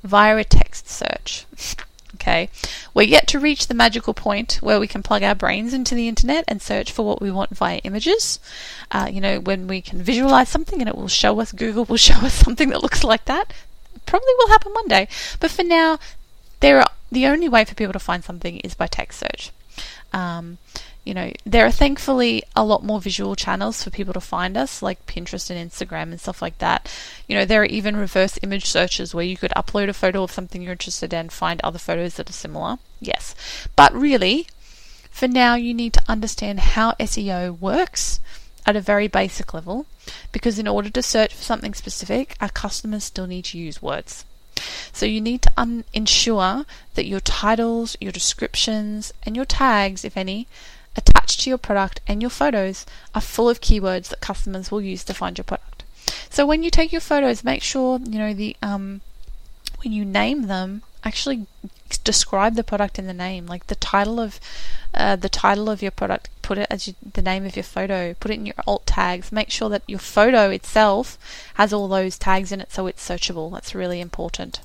Via 0.05 0.37
a 0.37 0.45
text 0.45 0.89
search. 0.89 1.47
Okay, 2.21 2.51
we're 2.93 3.05
yet 3.09 3.27
to 3.29 3.41
reach 3.41 3.67
the 3.67 3.75
magical 3.75 4.13
point 4.13 4.59
where 4.61 4.79
we 4.79 4.87
can 4.87 5.03
plug 5.03 5.23
our 5.23 5.35
brains 5.35 5.73
into 5.73 5.95
the 5.95 6.07
internet 6.07 6.45
and 6.47 6.61
search 6.61 6.93
for 6.93 7.03
what 7.03 7.23
we 7.23 7.31
want 7.31 7.57
via 7.57 7.79
images. 7.79 8.39
Uh, 8.91 9.09
you 9.11 9.23
know, 9.23 9.41
when 9.41 9.67
we 9.67 9.81
can 9.81 10.03
visualize 10.03 10.51
something 10.51 10.81
and 10.81 10.89
it 10.89 10.97
will 10.97 11.09
show 11.09 11.41
us, 11.41 11.51
Google 11.51 11.87
will 11.87 11.97
show 12.11 12.17
us 12.17 12.35
something 12.35 12.69
that 12.69 12.83
looks 12.83 13.03
like 13.03 13.25
that. 13.25 13.55
Probably 14.05 14.35
will 14.39 14.49
happen 14.49 14.73
one 14.75 14.87
day, 14.89 15.09
but 15.41 15.51
for 15.51 15.63
now, 15.63 15.99
there 16.61 16.81
are, 16.81 16.91
the 17.11 17.27
only 17.27 17.49
way 17.49 17.65
for 17.65 17.75
people 17.75 17.95
to 17.95 17.99
find 17.99 18.23
something 18.23 18.59
is 18.59 18.75
by 18.75 18.87
text 18.87 19.21
search. 19.21 19.51
Um, 20.13 20.59
you 21.05 21.15
know, 21.15 21.33
there 21.45 21.65
are 21.65 21.71
thankfully 21.71 22.43
a 22.55 22.65
lot 22.65 22.85
more 22.85 23.01
visual 23.01 23.35
channels 23.35 23.83
for 23.83 23.91
people 23.91 24.13
to 24.13 24.21
find 24.21 24.57
us, 24.57 24.83
like 24.83 25.07
Pinterest 25.07 25.51
and 25.51 25.71
Instagram 25.71 26.11
and 26.11 26.21
stuff 26.21 26.43
like 26.43 26.59
that. 26.59 26.93
You 27.27 27.37
know, 27.37 27.45
there 27.45 27.63
are 27.63 27.67
even 27.67 27.97
reverse 27.97 28.39
image 28.43 28.67
searches 28.67 29.15
where 29.15 29.25
you 29.25 29.37
could 29.37 29.53
upload 29.57 29.89
a 29.89 29.95
photo 29.95 30.23
of 30.23 30.33
something 30.33 30.61
you're 30.61 30.73
interested 30.73 31.13
in, 31.13 31.21
and 31.21 31.33
find 31.33 31.61
other 31.63 31.79
photos 31.79 32.15
that 32.15 32.29
are 32.29 32.35
similar. 32.35 32.79
Yes. 33.01 33.35
But 33.77 33.95
really, 33.95 34.47
for 35.11 35.27
now, 35.27 35.55
you 35.55 35.75
need 35.75 35.93
to 35.95 36.03
understand 36.09 36.61
how 36.61 36.93
SEO 36.93 37.59
works 37.59 38.21
at 38.67 38.77
a 38.77 38.81
very 38.81 39.09
basic 39.09 39.55
level 39.55 39.87
because 40.33 40.59
in 40.59 40.69
order 40.69 40.91
to 40.91 41.03
search 41.03 41.35
for 41.35 41.43
something 41.43 41.75
specific, 41.75 42.37
our 42.41 42.51
customers 42.51 43.05
still 43.05 43.27
need 43.27 43.47
to 43.47 43.59
use 43.59 43.83
words. 43.83 44.25
So 44.93 45.07
you 45.07 45.21
need 45.21 45.43
to 45.43 45.53
un- 45.57 45.85
ensure 45.93 46.67
that 46.95 47.07
your 47.07 47.21
titles, 47.21 47.97
your 48.01 48.13
descriptions, 48.13 49.13
and 49.23 49.35
your 49.35 49.47
tags, 49.47 50.05
if 50.05 50.17
any, 50.17 50.47
attached 50.97 51.41
to 51.41 51.51
your 51.51 51.59
product 51.59 52.01
and 52.07 52.21
your 52.21 52.31
photos 52.31 52.87
are 53.15 53.21
full 53.21 53.49
of 53.49 53.61
keywords 53.61 54.09
that 54.09 54.21
customers 54.21 54.71
will 54.71 54.83
use 54.83 55.05
to 55.05 55.15
find 55.15 55.39
your 55.39 55.45
product. 55.45 55.85
So 56.29 56.47
when 56.47 56.63
you 56.63 56.71
take 56.71 56.93
your 56.93 57.01
photos, 57.01 57.45
make 57.45 57.63
sure 57.63 58.01
you 58.01 58.19
know 58.19 58.35
the 58.35 58.57
um, 58.63 59.01
when 59.83 59.93
you 59.93 60.05
name 60.05 60.43
them, 60.43 60.83
actually 61.05 61.47
describe 62.05 62.55
the 62.55 62.65
product 62.65 62.99
in 62.99 63.07
the 63.07 63.15
name, 63.15 63.47
like 63.47 63.67
the 63.67 63.75
title 63.75 64.21
of 64.21 64.41
uh, 64.95 65.17
the 65.17 65.29
title 65.29 65.69
of 65.69 65.83
your 65.83 65.91
product. 65.91 66.29
Put 66.43 66.59
it 66.59 66.67
as 66.71 66.89
you, 66.89 66.95
the 67.15 67.23
name 67.23 67.47
of 67.47 67.57
your 67.57 67.63
photo. 67.63 68.15
Put 68.15 68.31
it 68.31 68.35
in 68.35 68.47
your 68.47 68.57
alt 68.67 68.87
tags. 68.87 69.33
Make 69.33 69.51
sure 69.51 69.69
that 69.69 69.83
your 69.87 69.99
photo 69.99 70.51
itself 70.51 71.19
has 71.55 71.73
all 71.73 71.89
those 71.89 72.19
tags 72.19 72.53
in 72.53 72.61
it, 72.61 72.73
so 72.73 72.87
it's 72.87 73.07
searchable. 73.07 73.53
That's 73.53 73.75
really 73.75 74.01
important. 74.01 74.61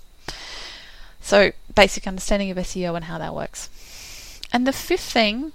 So 1.22 1.52
basic 1.74 2.08
understanding 2.08 2.52
of 2.52 2.58
SEO 2.58 2.96
and 2.96 3.06
how 3.06 3.18
that 3.18 3.34
works. 3.34 3.70
And 4.52 4.68
the 4.68 4.74
fifth 4.74 5.12
thing 5.12 5.54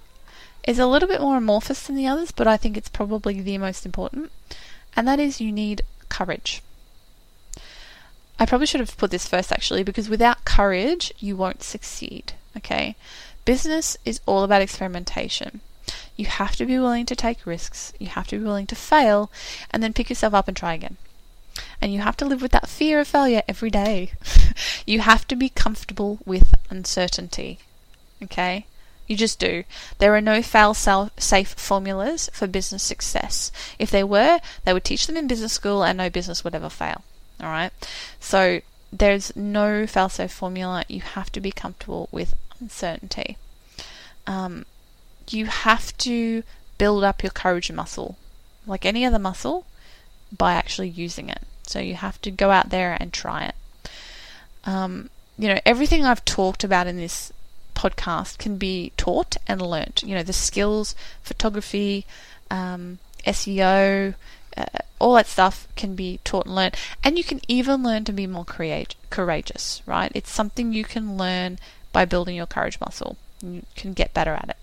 is 0.64 0.79
a 0.79 0.87
little 0.87 1.09
bit 1.09 1.20
more 1.20 1.37
amorphous 1.37 1.87
than 1.87 1.96
the 1.96 2.07
others, 2.07 2.31
but 2.33 2.46
I 2.46 2.57
think 2.57 2.77
it's 2.77 2.88
probably 2.88 3.40
the 3.40 3.59
most 3.59 3.87
important, 3.87 4.31
and 4.94 5.07
that 5.09 5.20
is 5.20 5.40
you 5.40 5.53
need 5.53 5.83
courage. 6.09 6.62
I 8.38 8.46
probably 8.46 8.66
should 8.66 8.81
have 8.81 8.96
put 8.96 9.11
this 9.11 9.29
first 9.29 9.53
actually, 9.53 9.83
because 9.83 10.09
without 10.09 10.44
courage, 10.44 11.12
you 11.18 11.37
won't 11.37 11.62
succeed. 11.62 12.33
Okay? 12.57 12.96
Business 13.44 13.96
is 14.05 14.20
all 14.27 14.42
about 14.42 14.62
experimentation. 14.62 15.61
You 16.16 16.27
have 16.27 16.57
to 16.57 16.66
be 16.66 16.79
willing 16.79 17.07
to 17.07 17.16
take 17.16 17.46
risks, 17.46 17.92
you 17.99 18.09
have 18.09 18.27
to 18.29 18.38
be 18.38 18.44
willing 18.44 18.66
to 18.68 18.77
fail, 18.77 19.31
and 19.70 19.83
then 19.83 19.92
pick 19.92 20.09
yourself 20.09 20.35
up 20.35 20.49
and 20.49 20.57
try 20.57 20.75
again. 20.75 20.96
And 21.81 21.92
you 21.92 22.01
have 22.01 22.16
to 22.18 22.25
live 22.25 22.42
with 22.42 22.53
that 22.53 22.68
fear 22.68 23.01
of 23.01 23.09
failure 23.09 23.42
every 23.49 23.70
day. 23.70 24.12
you 24.87 25.01
have 25.01 25.27
to 25.29 25.37
be 25.37 25.49
comfortable 25.49 26.18
with 26.25 26.55
uncertainty. 26.70 27.59
Okay? 28.23 28.66
You 29.11 29.16
just 29.16 29.40
do. 29.40 29.64
There 29.99 30.14
are 30.14 30.20
no 30.20 30.40
fail 30.40 30.73
safe 30.73 31.49
formulas 31.55 32.31
for 32.33 32.46
business 32.46 32.85
success. 32.85 33.51
If 33.77 33.90
there 33.90 34.07
were, 34.07 34.38
they 34.64 34.73
would 34.73 34.85
teach 34.85 35.09
them 35.09 35.16
in 35.16 35.27
business 35.27 35.53
school 35.53 35.83
and 35.83 35.99
no 35.99 36.09
business 36.09 36.44
would 36.44 36.55
ever 36.55 36.70
fail. 36.70 37.03
All 37.40 37.49
right? 37.49 37.73
So 38.20 38.61
there's 38.92 39.35
no 39.35 39.85
fail 39.88 40.11
safe 40.11 40.31
formula. 40.31 40.85
You 40.87 41.01
have 41.01 41.33
to 41.33 41.40
be 41.40 41.51
comfortable 41.51 42.09
with 42.12 42.37
uncertainty. 42.61 43.37
Um, 44.29 44.64
you 45.29 45.46
have 45.46 45.99
to 45.99 46.44
build 46.79 47.03
up 47.03 47.25
your 47.25 47.33
courage 47.33 47.73
muscle, 47.73 48.16
like 48.64 48.87
any 48.87 49.05
other 49.05 49.18
muscle, 49.18 49.66
by 50.31 50.53
actually 50.53 50.88
using 50.88 51.29
it. 51.29 51.42
So 51.66 51.81
you 51.81 51.96
have 51.96 52.23
to 52.23 52.31
go 52.31 52.53
out 52.53 52.70
there 52.70 52.96
and 53.01 53.12
try 53.12 53.46
it. 53.46 53.57
Um, 54.64 55.11
you 55.37 55.49
know, 55.49 55.59
everything 55.66 56.05
I've 56.05 56.25
talked 56.25 56.62
about 56.62 56.87
in 56.87 56.96
this 56.96 57.33
podcast 57.81 58.37
can 58.38 58.57
be 58.57 58.93
taught 58.97 59.37
and 59.47 59.62
learnt. 59.62 60.03
You 60.03 60.14
know, 60.14 60.23
the 60.23 60.35
skills, 60.35 60.95
photography, 61.23 62.05
um, 62.51 62.99
SEO, 63.27 64.14
uh, 64.57 64.64
all 64.99 65.14
that 65.14 65.27
stuff 65.27 65.66
can 65.77 65.95
be 65.95 66.21
taught 66.23 66.47
and 66.47 66.55
learned. 66.55 66.77
And 67.03 67.16
you 67.16 67.25
can 67.25 67.40
even 67.49 67.83
learn 67.83 68.05
to 68.05 68.12
be 68.12 68.27
more 68.27 68.45
create, 68.45 68.95
courageous, 69.09 69.83
right? 69.87 70.12
It's 70.14 70.31
something 70.31 70.73
you 70.73 70.85
can 70.85 71.16
learn 71.16 71.59
by 71.93 72.05
building 72.05 72.37
your 72.37 72.47
courage 72.47 72.79
muscle. 72.81 73.16
You 73.43 73.62
can 73.77 73.95
get 73.95 74.12
better 74.12 74.35
at 74.35 74.51
it. 74.51 74.57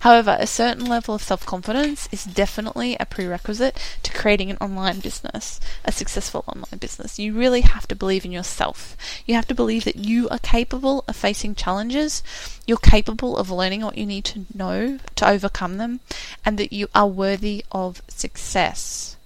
However, 0.00 0.36
a 0.38 0.46
certain 0.46 0.84
level 0.86 1.14
of 1.14 1.22
self 1.22 1.46
confidence 1.46 2.08
is 2.10 2.24
definitely 2.24 2.96
a 2.98 3.06
prerequisite 3.06 3.76
to 4.02 4.12
creating 4.12 4.50
an 4.50 4.58
online 4.60 5.00
business, 5.00 5.60
a 5.84 5.92
successful 5.92 6.44
online 6.46 6.78
business. 6.78 7.18
You 7.18 7.32
really 7.32 7.60
have 7.62 7.86
to 7.88 7.94
believe 7.94 8.24
in 8.24 8.32
yourself. 8.32 8.96
You 9.26 9.34
have 9.34 9.46
to 9.48 9.54
believe 9.54 9.84
that 9.84 9.96
you 9.96 10.28
are 10.28 10.38
capable 10.38 11.04
of 11.06 11.16
facing 11.16 11.54
challenges, 11.54 12.22
you're 12.66 12.76
capable 12.78 13.36
of 13.36 13.50
learning 13.50 13.82
what 13.82 13.98
you 13.98 14.06
need 14.06 14.24
to 14.26 14.46
know 14.54 14.98
to 15.16 15.28
overcome 15.28 15.78
them, 15.78 16.00
and 16.44 16.58
that 16.58 16.72
you 16.72 16.88
are 16.94 17.06
worthy 17.06 17.64
of 17.70 18.02
success. 18.08 19.16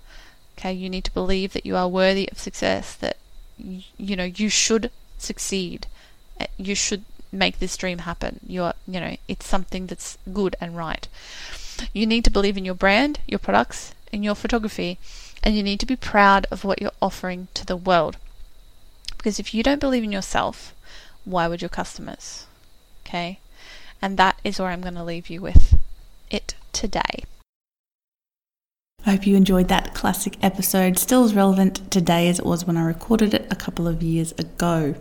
Okay, 0.59 0.72
you 0.72 0.88
need 0.88 1.05
to 1.05 1.12
believe 1.14 1.53
that 1.53 1.66
you 1.66 1.77
are 1.77 1.88
worthy 1.88 2.29
of 2.31 2.38
success, 2.38 2.94
that 2.96 3.16
you 3.59 4.16
know 4.16 4.25
you 4.25 4.49
should 4.49 4.90
succeed. 5.18 5.87
Eh, 6.40 6.46
you 6.57 6.75
should 6.75 7.05
make 7.33 7.59
this 7.59 7.77
dream 7.77 7.99
happen. 7.99 8.41
You're, 8.47 8.75
you 8.87 9.01
know, 9.01 9.17
it's 9.29 9.47
something 9.47 9.87
that's 9.87 10.19
good 10.33 10.57
and 10.61 10.77
right. 10.77 11.07
You 11.93 12.07
need 12.07 12.25
to 12.25 12.31
believe 12.31 12.57
in 12.57 12.65
your 12.65 12.75
brand, 12.75 13.21
your 13.27 13.39
products, 13.39 13.95
and 14.12 14.25
your 14.25 14.35
photography, 14.35 14.99
and 15.43 15.57
you 15.57 15.62
need 15.62 15.81
to 15.81 15.87
be 15.87 15.97
proud 15.97 16.47
of 16.51 16.65
what 16.65 16.81
you're 16.81 16.91
offering 17.03 17.49
to 17.55 17.67
the 17.67 17.77
world. 17.77 18.17
Because 19.17 19.39
if 19.39 19.53
you 19.53 19.62
don't 19.62 19.81
believe 19.81 20.05
in 20.05 20.12
yourself, 20.12 20.75
why 21.25 21.49
would 21.49 21.61
your 21.61 21.69
customers? 21.69 22.47
Okay? 23.05 23.41
And 24.01 24.17
that 24.17 24.39
is 24.45 24.59
where 24.59 24.69
I'm 24.69 24.81
going 24.81 24.95
to 24.95 25.05
leave 25.05 25.29
you 25.29 25.41
with 25.41 25.79
it 26.31 26.55
today. 26.73 27.25
I 29.05 29.11
hope 29.11 29.27
you 29.27 29.37
enjoyed 29.37 29.69
that 29.69 29.95
classic 29.95 30.37
episode, 30.43 30.99
still 30.99 31.25
as 31.25 31.35
relevant 31.35 31.91
today 31.93 32.29
as 32.29 32.41
it 32.41 32.45
was 32.45 32.67
when 32.67 32.77
I 32.77 32.83
recorded 32.83 33.35
it 33.35 33.47
a 33.51 33.57
couple 33.57 33.87
of 33.87 34.03
years 34.03 34.33
ago. 34.33 34.97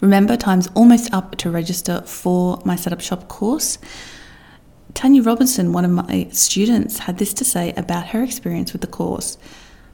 Remember, 0.00 0.36
time's 0.36 0.68
almost 0.74 1.12
up 1.12 1.36
to 1.38 1.50
register 1.50 2.02
for 2.02 2.62
my 2.64 2.76
Setup 2.76 3.00
Shop 3.00 3.26
course. 3.28 3.78
Tanya 4.94 5.22
Robinson, 5.22 5.72
one 5.72 5.84
of 5.84 5.90
my 5.90 6.28
students, 6.30 7.00
had 7.00 7.18
this 7.18 7.34
to 7.34 7.44
say 7.44 7.72
about 7.76 8.08
her 8.08 8.22
experience 8.22 8.72
with 8.72 8.80
the 8.80 8.86
course. 8.86 9.38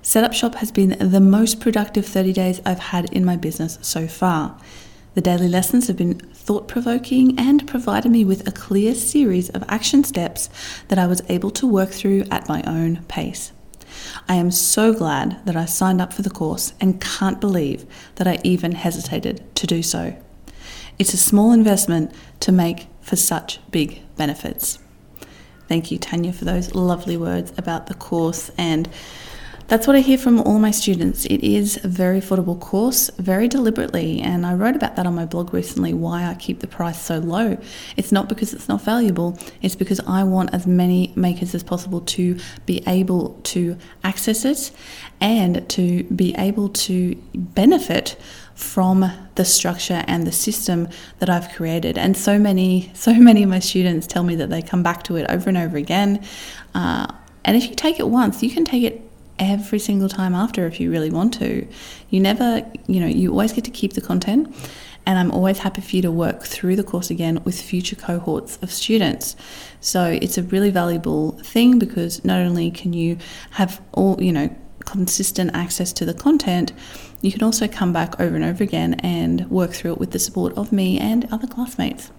Setup 0.03 0.35
Shop 0.35 0.57
has 0.57 0.71
been 0.71 0.97
the 0.99 1.21
most 1.21 1.59
productive 1.59 2.05
30 2.05 2.35
days 2.35 2.61
I've 2.67 2.79
had 2.79 3.11
in 3.13 3.25
my 3.25 3.37
business 3.37 3.79
so 3.81 4.07
far. 4.07 4.59
The 5.15 5.23
daily 5.23 5.49
lessons 5.49 5.87
have 5.87 5.97
been 5.97 6.19
thought 6.19 6.69
provoking 6.69 7.39
and 7.39 7.67
provided 7.67 8.13
me 8.13 8.27
with 8.27 8.47
a 8.47 8.53
clear 8.53 8.95
series 8.95 9.49
of 9.49 9.65
action 9.69 10.05
steps 10.05 10.51
that 10.89 10.99
I 10.99 11.07
was 11.07 11.23
able 11.31 11.51
to 11.53 11.67
work 11.67 11.89
through 11.89 12.25
at 12.31 12.49
my 12.49 12.63
own 12.65 13.05
pace. 13.09 13.53
I 14.29 14.35
am 14.37 14.51
so 14.51 14.93
glad 14.93 15.45
that 15.47 15.57
I 15.57 15.65
signed 15.65 16.01
up 16.01 16.13
for 16.13 16.23
the 16.23 16.31
course 16.31 16.73
and 16.81 17.01
can't 17.01 17.41
believe 17.41 17.87
that 18.17 18.27
I 18.27 18.39
even 18.45 18.73
hesitated 18.73 19.43
to 19.57 19.67
do 19.67 19.83
so. 19.83 20.17
It's 20.99 21.15
a 21.15 21.19
small 21.19 21.53
investment 21.53 22.15
to 22.41 22.53
make 22.53 22.87
for 23.01 23.17
such 23.17 23.59
big 23.71 24.01
benefits. 24.17 24.79
Thank 25.69 25.91
you, 25.91 25.99
Tanya, 25.99 26.33
for 26.33 26.45
those 26.45 26.75
lovely 26.75 27.17
words 27.17 27.53
about 27.57 27.87
the 27.87 27.95
course 27.95 28.51
and 28.57 28.89
that's 29.67 29.87
what 29.87 29.97
I 29.97 30.01
hear 30.01 30.19
from 30.19 30.41
all 30.41 30.59
my 30.59 30.71
students. 30.71 31.25
It 31.25 31.43
is 31.43 31.83
a 31.83 31.89
very 31.89 32.21
affordable 32.21 32.59
course, 32.61 33.11
very 33.19 33.49
deliberately, 33.49 34.21
and 34.21 34.45
I 34.45 34.55
wrote 34.55 34.77
about 34.77 34.97
that 34.97 35.07
on 35.07 35.15
my 35.15 35.25
blog 35.25 35.55
recently 35.55 35.95
why 35.95 36.27
I 36.27 36.35
keep 36.35 36.61
the 36.61 36.67
price 36.67 37.01
so 37.01 37.19
low. 37.19 37.57
It's 37.97 38.13
not 38.13 38.29
because 38.29 38.53
it's 38.53 38.69
not 38.69 38.83
valuable, 38.83 39.39
it's 39.63 39.75
because 39.75 40.01
I 40.07 40.25
want 40.25 40.53
as 40.53 40.67
many 40.67 41.13
makers 41.17 41.55
as 41.55 41.63
possible 41.63 42.03
to 42.03 42.39
be 42.67 42.83
able 42.87 43.41
to 43.45 43.77
access 44.03 44.45
it 44.45 44.71
and 45.21 45.69
to 45.71 46.05
be 46.05 46.35
able 46.37 46.69
to 46.69 47.15
benefit 47.35 48.17
from 48.55 49.11
the 49.35 49.45
structure 49.45 50.05
and 50.07 50.27
the 50.27 50.33
system 50.33 50.89
that 51.19 51.31
I've 51.31 51.51
created. 51.53 51.99
And 51.99 52.17
so 52.17 52.39
many, 52.39 52.91
so 52.95 53.15
many 53.15 53.43
of 53.43 53.49
my 53.49 53.59
students 53.59 54.07
tell 54.07 54.23
me 54.23 54.37
that 54.37 54.51
they 54.51 54.63
come 54.63 54.83
back 54.83 55.03
to 55.05 55.17
it 55.17 55.29
over 55.31 55.49
and 55.49 55.59
over 55.59 55.77
again. 55.77 56.25
Uh, 56.75 57.07
and 57.45 57.57
if 57.57 57.69
you 57.69 57.75
take 57.75 57.99
it 57.99 58.09
once, 58.09 58.43
you 58.43 58.51
can 58.51 58.65
take 58.65 58.85
it 58.85 59.04
every 59.39 59.79
single 59.79 60.09
time 60.09 60.35
after 60.35 60.67
if 60.67 60.81
you 60.81 60.91
really 60.91 61.11
want 61.11 61.35
to. 61.35 61.67
You 62.11 62.21
never, 62.21 62.65
you 62.87 63.01
know, 63.01 63.07
you 63.07 63.31
always 63.31 63.53
get 63.53 63.65
to 63.65 63.71
keep 63.71 63.95
the 63.95 64.01
content. 64.01 64.55
And 65.07 65.19
I'm 65.19 65.31
always 65.33 65.59
happy 65.59 65.83
for 65.83 65.97
you 65.97 66.03
to 66.03 66.11
work 66.11 66.45
through 66.45 66.77
the 66.77 66.83
course 66.83 67.11
again 67.11 67.43
with 67.45 67.61
future 67.61 67.97
cohorts 67.97 68.59
of 68.63 68.73
students. 68.73 69.37
So 69.81 70.05
it's 70.07 70.39
a 70.39 70.43
really 70.43 70.71
valuable 70.71 71.33
thing 71.33 71.79
because 71.79 72.25
not 72.25 72.41
only 72.41 72.71
can 72.71 72.95
you 72.95 73.19
have 73.51 73.83
all, 73.93 74.23
you 74.23 74.33
know, 74.33 74.55
consistent 74.87 75.51
access 75.55 75.93
to 75.95 76.05
the 76.05 76.15
content, 76.15 76.73
you 77.21 77.33
can 77.33 77.43
also 77.43 77.67
come 77.67 77.93
back 77.93 78.19
over 78.21 78.35
and 78.35 78.45
over 78.45 78.63
again 78.63 78.95
and 79.01 79.51
work 79.51 79.73
through 79.73 79.93
it 79.93 79.99
with 79.99 80.11
the 80.11 80.19
support 80.19 80.57
of 80.57 80.73
me 80.73 80.99
and 80.99 81.27
other 81.33 81.47
classmates. 81.47 82.11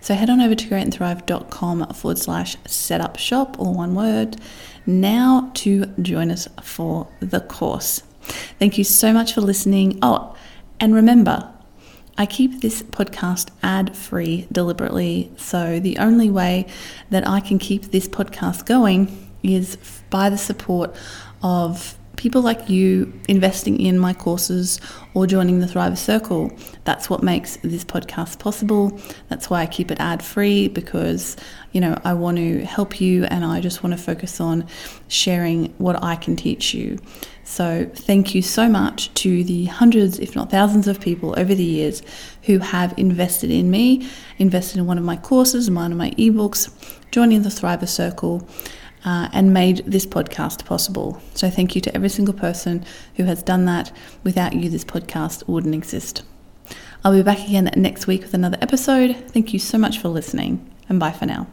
So 0.00 0.14
head 0.14 0.30
on 0.30 0.40
over 0.40 0.54
to 0.54 0.68
createandthrive.com 0.68 1.86
forward 1.94 2.18
slash 2.18 2.56
setup 2.66 3.18
shop, 3.18 3.58
all 3.58 3.74
one 3.74 3.94
word, 3.94 4.36
now 4.86 5.50
to 5.54 5.86
join 6.02 6.30
us 6.30 6.48
for 6.62 7.08
the 7.20 7.40
course. 7.40 8.02
Thank 8.58 8.78
you 8.78 8.84
so 8.84 9.12
much 9.12 9.34
for 9.34 9.40
listening. 9.40 9.98
Oh, 10.02 10.36
and 10.78 10.94
remember, 10.94 11.52
I 12.16 12.26
keep 12.26 12.60
this 12.60 12.82
podcast 12.82 13.48
ad 13.62 13.96
free 13.96 14.46
deliberately. 14.52 15.30
So 15.36 15.80
the 15.80 15.98
only 15.98 16.30
way 16.30 16.66
that 17.10 17.26
I 17.26 17.40
can 17.40 17.58
keep 17.58 17.84
this 17.84 18.08
podcast 18.08 18.66
going 18.66 19.30
is 19.42 19.78
by 20.10 20.28
the 20.28 20.38
support 20.38 20.94
of 21.42 21.96
people 22.20 22.42
like 22.42 22.68
you 22.68 23.10
investing 23.28 23.80
in 23.80 23.98
my 23.98 24.12
courses 24.12 24.78
or 25.14 25.26
joining 25.26 25.60
the 25.60 25.66
Thriver 25.66 25.96
Circle. 25.96 26.52
That's 26.84 27.08
what 27.08 27.22
makes 27.22 27.56
this 27.62 27.82
podcast 27.82 28.38
possible. 28.38 29.00
That's 29.28 29.48
why 29.48 29.62
I 29.62 29.66
keep 29.66 29.90
it 29.90 29.98
ad 29.98 30.22
free 30.22 30.68
because, 30.68 31.34
you 31.72 31.80
know, 31.80 31.98
I 32.04 32.12
want 32.12 32.36
to 32.36 32.62
help 32.66 33.00
you 33.00 33.24
and 33.24 33.42
I 33.42 33.62
just 33.62 33.82
want 33.82 33.96
to 33.96 34.02
focus 34.02 34.38
on 34.38 34.66
sharing 35.08 35.72
what 35.78 36.04
I 36.04 36.14
can 36.14 36.36
teach 36.36 36.74
you. 36.74 36.98
So, 37.44 37.90
thank 37.94 38.34
you 38.34 38.42
so 38.42 38.68
much 38.68 39.12
to 39.14 39.42
the 39.42 39.64
hundreds, 39.64 40.18
if 40.18 40.36
not 40.36 40.50
thousands, 40.50 40.88
of 40.88 41.00
people 41.00 41.34
over 41.38 41.54
the 41.54 41.64
years 41.64 42.02
who 42.42 42.58
have 42.58 42.92
invested 42.98 43.50
in 43.50 43.70
me, 43.70 44.06
invested 44.36 44.76
in 44.76 44.84
one 44.84 44.98
of 44.98 45.04
my 45.04 45.16
courses, 45.16 45.70
one 45.70 45.90
of 45.90 45.96
my 45.96 46.10
ebooks, 46.12 46.70
joining 47.10 47.42
the 47.42 47.48
Thriver 47.48 47.88
Circle 47.88 48.46
uh, 49.04 49.28
and 49.32 49.54
made 49.54 49.78
this 49.86 50.06
podcast 50.06 50.64
possible. 50.64 51.20
So 51.34 51.50
thank 51.50 51.74
you 51.74 51.80
to 51.82 51.94
every 51.94 52.08
single 52.08 52.34
person 52.34 52.84
who 53.16 53.24
has 53.24 53.42
done 53.42 53.64
that. 53.66 53.92
Without 54.24 54.54
you, 54.54 54.68
this 54.68 54.84
podcast 54.84 55.46
wouldn't 55.48 55.74
exist. 55.74 56.22
I'll 57.04 57.12
be 57.12 57.22
back 57.22 57.40
again 57.40 57.70
next 57.76 58.06
week 58.06 58.22
with 58.22 58.34
another 58.34 58.58
episode. 58.60 59.16
Thank 59.30 59.52
you 59.52 59.58
so 59.58 59.78
much 59.78 59.98
for 59.98 60.08
listening, 60.08 60.70
and 60.88 61.00
bye 61.00 61.12
for 61.12 61.26
now. 61.26 61.46